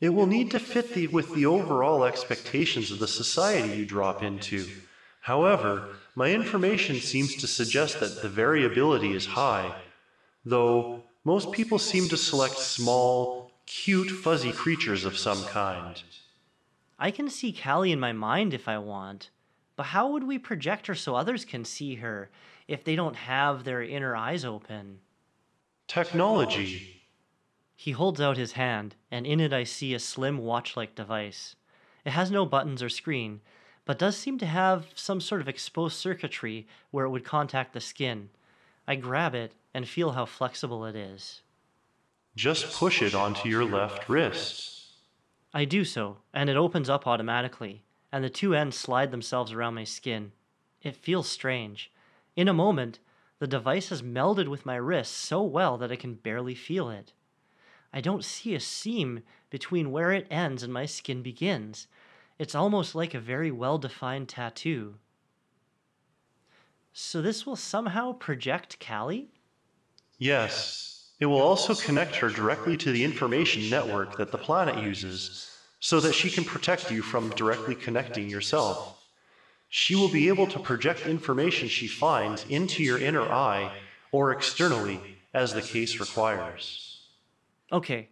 [0.00, 4.22] It will need to fit the, with the overall expectations of the society you drop
[4.22, 4.66] into.
[5.20, 9.74] However, my information seems to suggest that the variability is high,
[10.44, 16.02] though most people seem to select small, cute, fuzzy creatures of some kind.
[16.98, 19.30] I can see Callie in my mind if I want,
[19.76, 22.30] but how would we project her so others can see her
[22.66, 24.98] if they don't have their inner eyes open?
[25.86, 27.02] Technology.
[27.76, 31.54] He holds out his hand, and in it I see a slim watch like device.
[32.04, 33.40] It has no buttons or screen,
[33.84, 37.80] but does seem to have some sort of exposed circuitry where it would contact the
[37.80, 38.30] skin.
[38.88, 41.42] I grab it and feel how flexible it is.
[42.34, 44.77] Just push it onto your left wrist.
[45.58, 47.82] I do so, and it opens up automatically,
[48.12, 50.30] and the two ends slide themselves around my skin.
[50.82, 51.90] It feels strange.
[52.36, 53.00] In a moment,
[53.40, 57.12] the device has melded with my wrist so well that I can barely feel it.
[57.92, 61.88] I don't see a seam between where it ends and my skin begins.
[62.38, 64.94] It's almost like a very well defined tattoo.
[66.92, 69.32] So, this will somehow project Callie?
[70.18, 75.50] Yes, it will also connect her directly to the information network that the planet uses,
[75.80, 79.04] so that she can protect you from directly connecting yourself.
[79.68, 83.72] She will be able to project information she finds into your inner eye
[84.12, 85.00] or externally,
[85.34, 87.02] as the case requires.
[87.70, 88.08] Okay,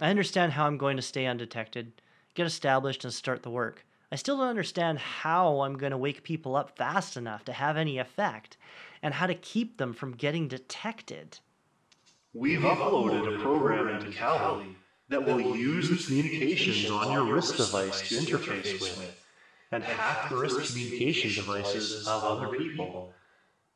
[0.00, 1.92] I understand how I'm going to stay undetected,
[2.34, 3.84] get established, and start the work.
[4.12, 7.76] I still don't understand how I'm going to wake people up fast enough to have
[7.76, 8.56] any effect,
[9.02, 11.38] and how to keep them from getting detected.
[12.32, 14.76] We've uploaded a program into Callie
[15.08, 19.20] that will use the communications on your wrist device to interface with,
[19.72, 23.12] and hack the wrist communication devices of other people.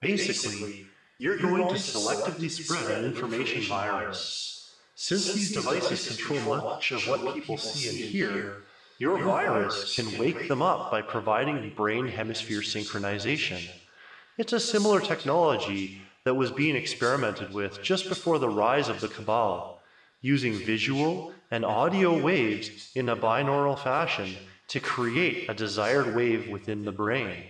[0.00, 0.86] Basically,
[1.18, 4.76] you're going to selectively spread an information virus.
[4.94, 8.62] Since these devices control much of what people see and hear,
[8.98, 13.68] your virus can wake them up by providing brain hemisphere synchronization.
[14.38, 19.09] It's a similar technology that was being experimented with just before the rise of the
[19.09, 19.81] Cabal,
[20.20, 24.35] using visual and audio waves in a binaural fashion
[24.68, 27.45] to create a desired wave within the brain.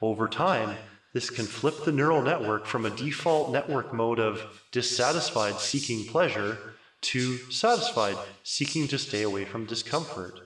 [0.00, 0.76] Over time,
[1.12, 6.56] this can flip the neural network from a default network mode of dissatisfied seeking pleasure
[7.00, 10.40] to satisfied seeking to stay away from discomfort.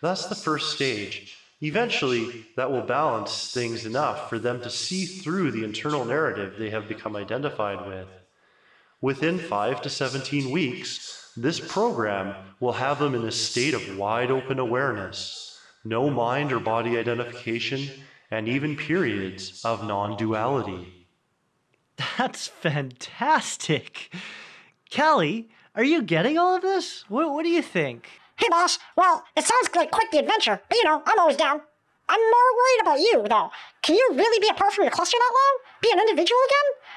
[0.00, 1.36] That's the first stage.
[1.62, 6.70] Eventually, that will balance things enough for them to see through the internal narrative they
[6.70, 8.08] have become identified with.
[9.00, 14.30] Within 5 to 17 weeks, this program will have them in a state of wide
[14.30, 17.88] open awareness, no mind or body identification,
[18.30, 21.06] and even periods of non duality.
[22.18, 24.14] That's fantastic.
[24.94, 27.04] Callie, are you getting all of this?
[27.08, 28.08] What, what do you think?
[28.36, 28.78] Hey, boss.
[28.96, 31.60] Well, it sounds like quite the adventure, but you know, I'm always down.
[32.08, 33.50] I'm more worried about you, though.
[33.82, 35.58] Can you really be apart from your cluster that long?
[35.82, 36.92] Be an individual again?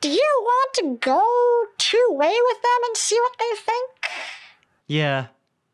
[0.00, 3.90] Do you want to go two way with them and see what they think?
[4.86, 5.26] Yeah,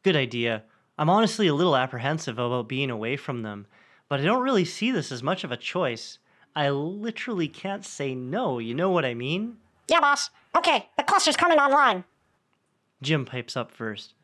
[0.02, 0.62] good idea.
[0.96, 3.66] I'm honestly a little apprehensive about being away from them,
[4.08, 6.18] but I don't really see this as much of a choice.
[6.54, 9.56] I literally can't say no, you know what I mean?
[9.88, 10.30] Yeah, boss.
[10.56, 12.04] Okay, the cluster's coming online.
[13.02, 14.14] Jim pipes up first.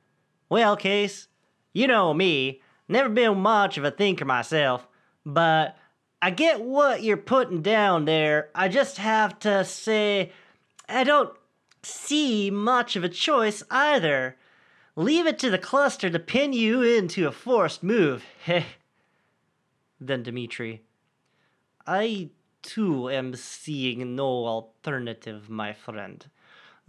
[0.48, 1.28] Well, Case,
[1.72, 4.88] you know me, never been much of a thinker myself,
[5.24, 5.76] but
[6.20, 8.48] I get what you're putting down there.
[8.54, 10.32] I just have to say,
[10.88, 11.30] I don't
[11.82, 14.36] see much of a choice either.
[14.96, 18.24] Leave it to the cluster to pin you into a forced move.
[18.44, 18.64] Heh.
[20.00, 20.82] then Dimitri.
[21.86, 22.30] I
[22.62, 26.26] too am seeing no alternative, my friend.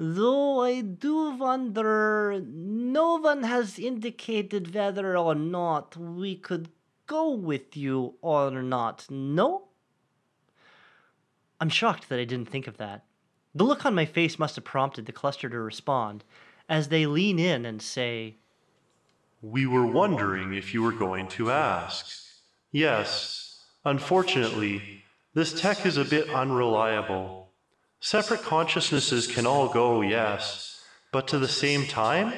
[0.02, 6.70] Though I do wonder, no one has indicated whether or not we could
[7.06, 9.68] go with you or not, no?
[11.60, 13.04] I'm shocked that I didn't think of that.
[13.54, 16.24] The look on my face must have prompted the cluster to respond
[16.70, 18.38] as they lean in and say,
[19.41, 22.08] We were wondering if you were going to ask.
[22.72, 27.39] Yes, unfortunately, this tech is a bit unreliable.
[28.02, 32.34] Separate consciousnesses can all go, yes, but to the same time?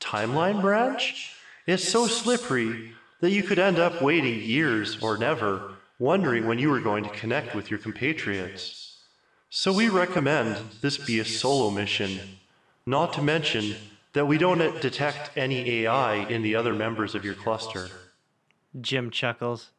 [0.00, 1.34] Timeline branch?
[1.66, 6.70] It's so slippery that you could end up waiting years or never, wondering when you
[6.70, 9.00] were going to connect with your compatriots.
[9.50, 12.18] So we recommend this be a solo mission,
[12.86, 13.76] not to mention
[14.14, 17.88] that we don't detect any AI in the other members of your cluster.
[18.80, 19.70] Jim chuckles.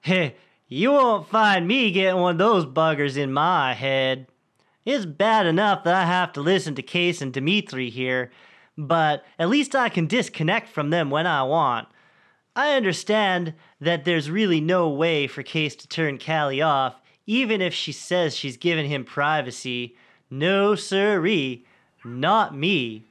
[0.00, 0.36] Hey,
[0.68, 4.26] you won't find me getting one of those buggers in my head.
[4.84, 8.30] It's bad enough that I have to listen to Case and Dimitri here,
[8.76, 11.88] but at least I can disconnect from them when I want.
[12.56, 17.72] I understand that there's really no way for Case to turn Callie off, even if
[17.72, 19.96] she says she's given him privacy.
[20.30, 21.64] No siree,
[22.04, 23.04] not me.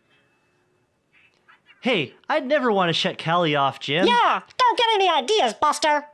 [1.82, 4.08] Hey, I'd never want to shut Callie off, Jim.
[4.08, 6.06] Yeah, don't get any ideas, Buster.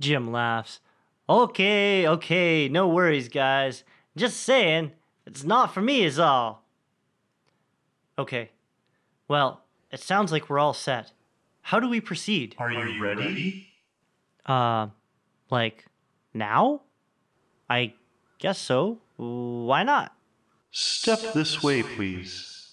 [0.00, 0.80] Jim laughs.
[1.28, 3.84] Okay, okay, no worries, guys.
[4.18, 4.90] Just saying,
[5.26, 6.64] it's not for me, is all.
[8.18, 8.50] Okay,
[9.28, 9.62] well,
[9.92, 11.12] it sounds like we're all set.
[11.62, 12.56] How do we proceed?
[12.58, 13.68] Are you ready?
[14.44, 14.88] Uh,
[15.50, 15.84] like,
[16.34, 16.82] now?
[17.70, 17.94] I
[18.40, 18.98] guess so.
[19.16, 20.16] Why not?
[20.72, 22.72] Step this way, please.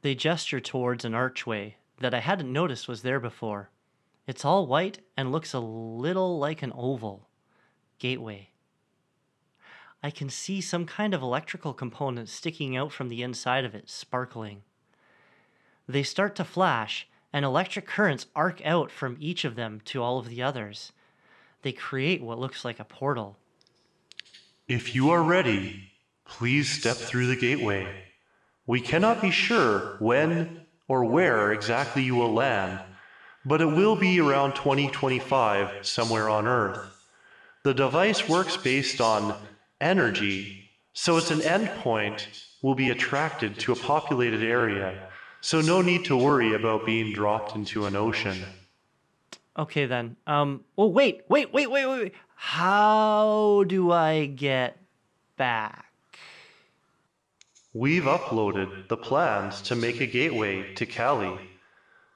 [0.00, 3.68] They gesture towards an archway that I hadn't noticed was there before.
[4.26, 7.28] It's all white and looks a little like an oval.
[7.98, 8.48] Gateway.
[10.04, 13.88] I can see some kind of electrical component sticking out from the inside of it,
[13.88, 14.60] sparkling.
[15.88, 20.18] They start to flash, and electric currents arc out from each of them to all
[20.18, 20.92] of the others.
[21.62, 23.38] They create what looks like a portal.
[24.68, 25.90] If you are ready,
[26.26, 27.88] please step through the gateway.
[28.66, 32.78] We cannot be sure when or where exactly you will land,
[33.46, 36.90] but it will be around 2025 somewhere on Earth.
[37.62, 39.34] The device works based on
[39.84, 42.26] energy, so its an endpoint
[42.62, 45.08] will be attracted to a populated area,
[45.40, 48.38] so no need to worry about being dropped into an ocean.
[49.56, 50.16] Okay then.
[50.26, 50.64] Um.
[50.76, 52.02] Oh wait, wait, wait, wait, wait.
[52.02, 52.14] wait.
[52.34, 54.76] How do I get
[55.36, 55.86] back?
[57.72, 61.38] We've uploaded the plans to make a gateway to Callie,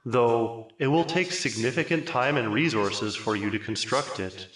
[0.04, 4.48] though it will take significant time and resources for you to construct it.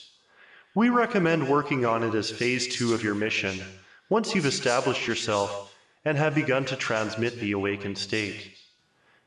[0.75, 3.61] We recommend working on it as phase two of your mission,
[4.09, 8.57] once you've established yourself and have begun to transmit the awakened state.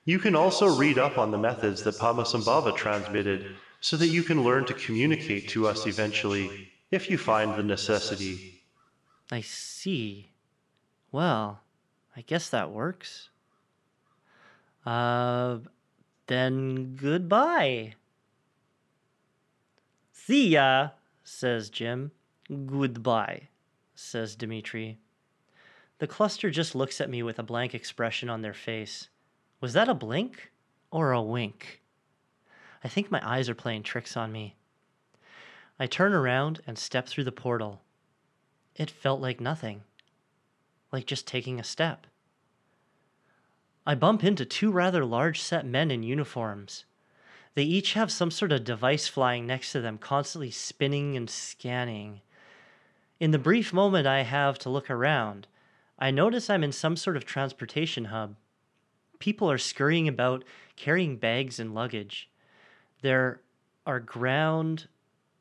[0.06, 4.44] You can also read up on the methods that Padmasambhava transmitted so that you can
[4.44, 8.64] learn to communicate to us eventually, if you find the necessity.
[9.32, 10.32] I see.
[11.12, 11.62] Well,
[12.16, 13.30] I guess that works.
[14.86, 15.60] Uh,
[16.28, 17.94] then goodbye.
[20.12, 20.90] See ya,
[21.26, 22.12] says Jim.
[22.66, 23.50] Goodbye,
[23.96, 25.00] says Dimitri.
[25.98, 29.10] The cluster just looks at me with a blank expression on their face.
[29.60, 30.52] Was that a blink
[30.92, 31.82] or a wink?
[32.84, 34.56] I think my eyes are playing tricks on me.
[35.80, 37.82] I turn around and step through the portal.
[38.76, 39.82] It felt like nothing,
[40.92, 42.06] like just taking a step.
[43.88, 46.86] I bump into two rather large set men in uniforms.
[47.56, 52.22] They each have some sort of device flying next to them, constantly spinning and scanning.
[53.20, 55.48] In the brief moment I have to look around,
[55.98, 58.36] I notice I'm in some sort of transportation hub.
[59.20, 60.44] People are scurrying about,
[60.76, 62.30] carrying bags and luggage.
[63.02, 63.40] There
[63.88, 64.90] are ground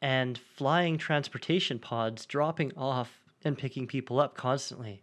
[0.00, 5.02] and flying transportation pods dropping off and picking people up constantly.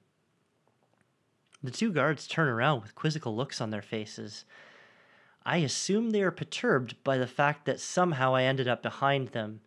[1.62, 4.46] The two guards turn around with quizzical looks on their faces.
[5.46, 9.62] I assume they are perturbed by the fact that somehow I ended up behind them,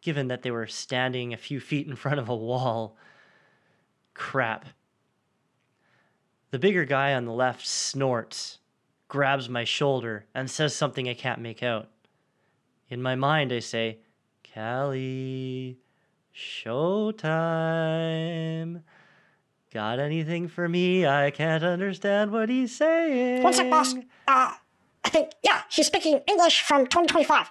[0.00, 2.96] given that they were standing a few feet in front of a wall.
[4.14, 4.66] Crap.
[6.50, 8.58] The bigger guy on the left snorts,
[9.08, 11.88] grabs my shoulder, and says something I can't make out.
[12.88, 13.98] In my mind, I say,
[14.52, 15.78] Callie,
[16.34, 17.22] showtime.
[19.72, 21.06] Got anything for me?
[21.06, 23.44] I can't understand what he's saying.
[23.44, 23.94] One sec, boss.
[24.26, 24.54] Uh,
[25.04, 27.50] I think, yeah, he's speaking English from 2025.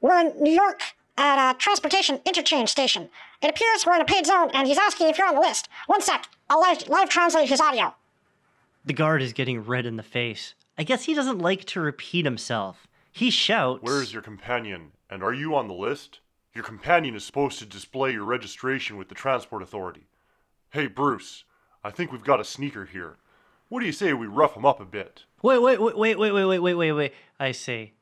[0.00, 0.82] We're in New York
[1.16, 3.10] at a transportation interchange station.
[3.42, 5.68] It appears we're in a paid zone, and he's asking if you're on the list.
[5.86, 6.26] One sec.
[6.48, 7.94] I'll live, live translate his audio.
[8.84, 10.54] The guard is getting red in the face.
[10.78, 12.88] I guess he doesn't like to repeat himself.
[13.12, 14.92] He shouts, Where's your companion?
[15.10, 16.20] And are you on the list?
[16.54, 20.06] Your companion is supposed to display your registration with the Transport Authority.
[20.70, 21.44] Hey, Bruce,
[21.84, 23.16] I think we've got a sneaker here.
[23.70, 25.22] What do you say we rough him up a bit?
[25.42, 27.12] Wait, wait, wait, wait, wait, wait, wait, wait, wait, wait.
[27.38, 27.92] I say.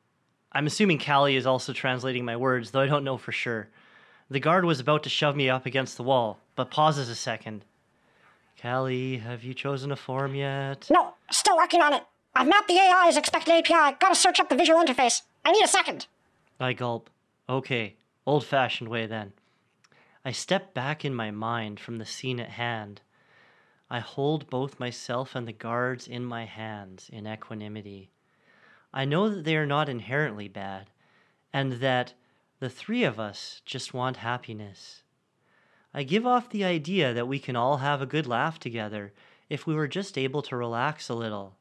[0.51, 3.69] I'm assuming Callie is also translating my words, though I don't know for sure.
[4.31, 7.65] The guard was about to shove me up against the wall, but pauses a second.
[8.59, 10.87] Callie, have you chosen a form yet?
[10.89, 12.03] No, still working on it.
[12.33, 13.95] I've mapped the AI's expected API.
[13.99, 15.21] Gotta search up the visual interface.
[15.45, 16.07] I need a second.
[16.59, 17.11] I gulp.
[17.47, 17.95] Okay,
[18.25, 19.33] old fashioned way then.
[20.25, 23.01] I I step back in my mind from the scene at hand.
[23.89, 28.11] I hold both myself and the guards in my hands in equanimity.
[28.93, 30.89] I know that they are not inherently bad,
[31.51, 32.13] and that
[32.59, 35.03] the three of us just want happiness.
[35.93, 39.13] I give off the idea that we can all have a good laugh together
[39.49, 41.55] if we were just able to relax a little.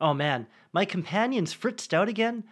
[0.00, 2.44] Oh man, my companion's fritzed out again?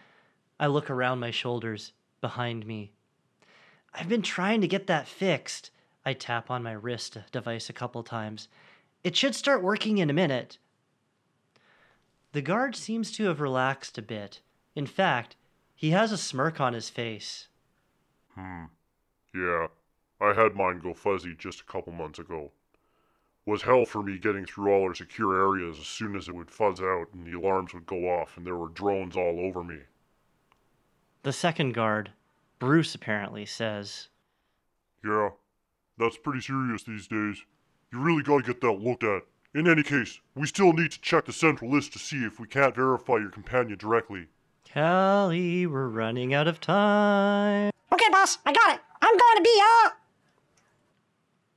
[0.61, 2.93] I look around my shoulders, behind me.
[3.95, 5.71] I've been trying to get that fixed.
[6.05, 8.49] I tap on my wrist device a couple times.
[9.03, 10.59] It should start working in a minute.
[12.33, 14.41] The guard seems to have relaxed a bit.
[14.75, 15.37] In fact,
[15.75, 17.49] he has a smirk on his face.
[18.35, 18.65] Hmm.
[19.35, 19.69] Yeah,
[20.21, 22.53] I had mine go fuzzy just a couple months ago.
[23.47, 26.51] Was hell for me getting through all our secure areas as soon as it would
[26.51, 29.81] fuzz out and the alarms would go off and there were drones all over me.
[31.23, 32.13] The second guard,
[32.59, 34.09] Bruce apparently, says,
[35.05, 35.31] Yeah,
[35.99, 37.43] that's pretty serious these days.
[37.93, 39.23] You really gotta get that looked at.
[39.55, 42.49] In any case, we still need to check the central list to see if we
[42.49, 44.27] can't verify your companion directly.
[44.73, 47.71] Callie, we're running out of time.
[47.93, 48.81] Okay, boss, I got it.
[49.01, 49.91] I'm going to be, uh.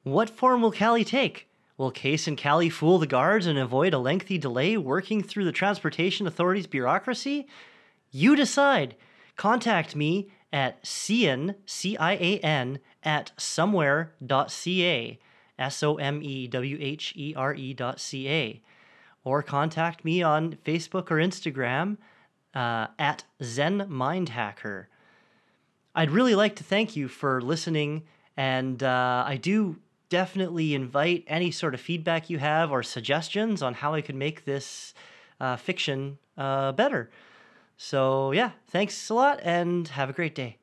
[0.03, 1.49] What form will Callie take?
[1.77, 5.51] Will Case and Callie fool the guards and avoid a lengthy delay working through the
[5.51, 7.47] Transportation Authority's bureaucracy?
[8.11, 8.95] You decide.
[9.35, 15.19] Contact me at cian, C-I-A-N, at somewhere.ca,
[15.59, 16.13] S-O-M-E-W-H-E-R-E
[17.73, 18.61] dot C-A.
[19.23, 21.97] Or contact me on Facebook or Instagram
[22.53, 24.89] uh, at Zen Mind Hacker.
[25.93, 28.03] I'd really like to thank you for listening,
[28.37, 29.77] and uh, I do
[30.09, 34.45] definitely invite any sort of feedback you have or suggestions on how I could make
[34.45, 34.93] this
[35.39, 37.09] uh, fiction uh, better.
[37.77, 40.57] So, yeah, thanks a lot and have a great day.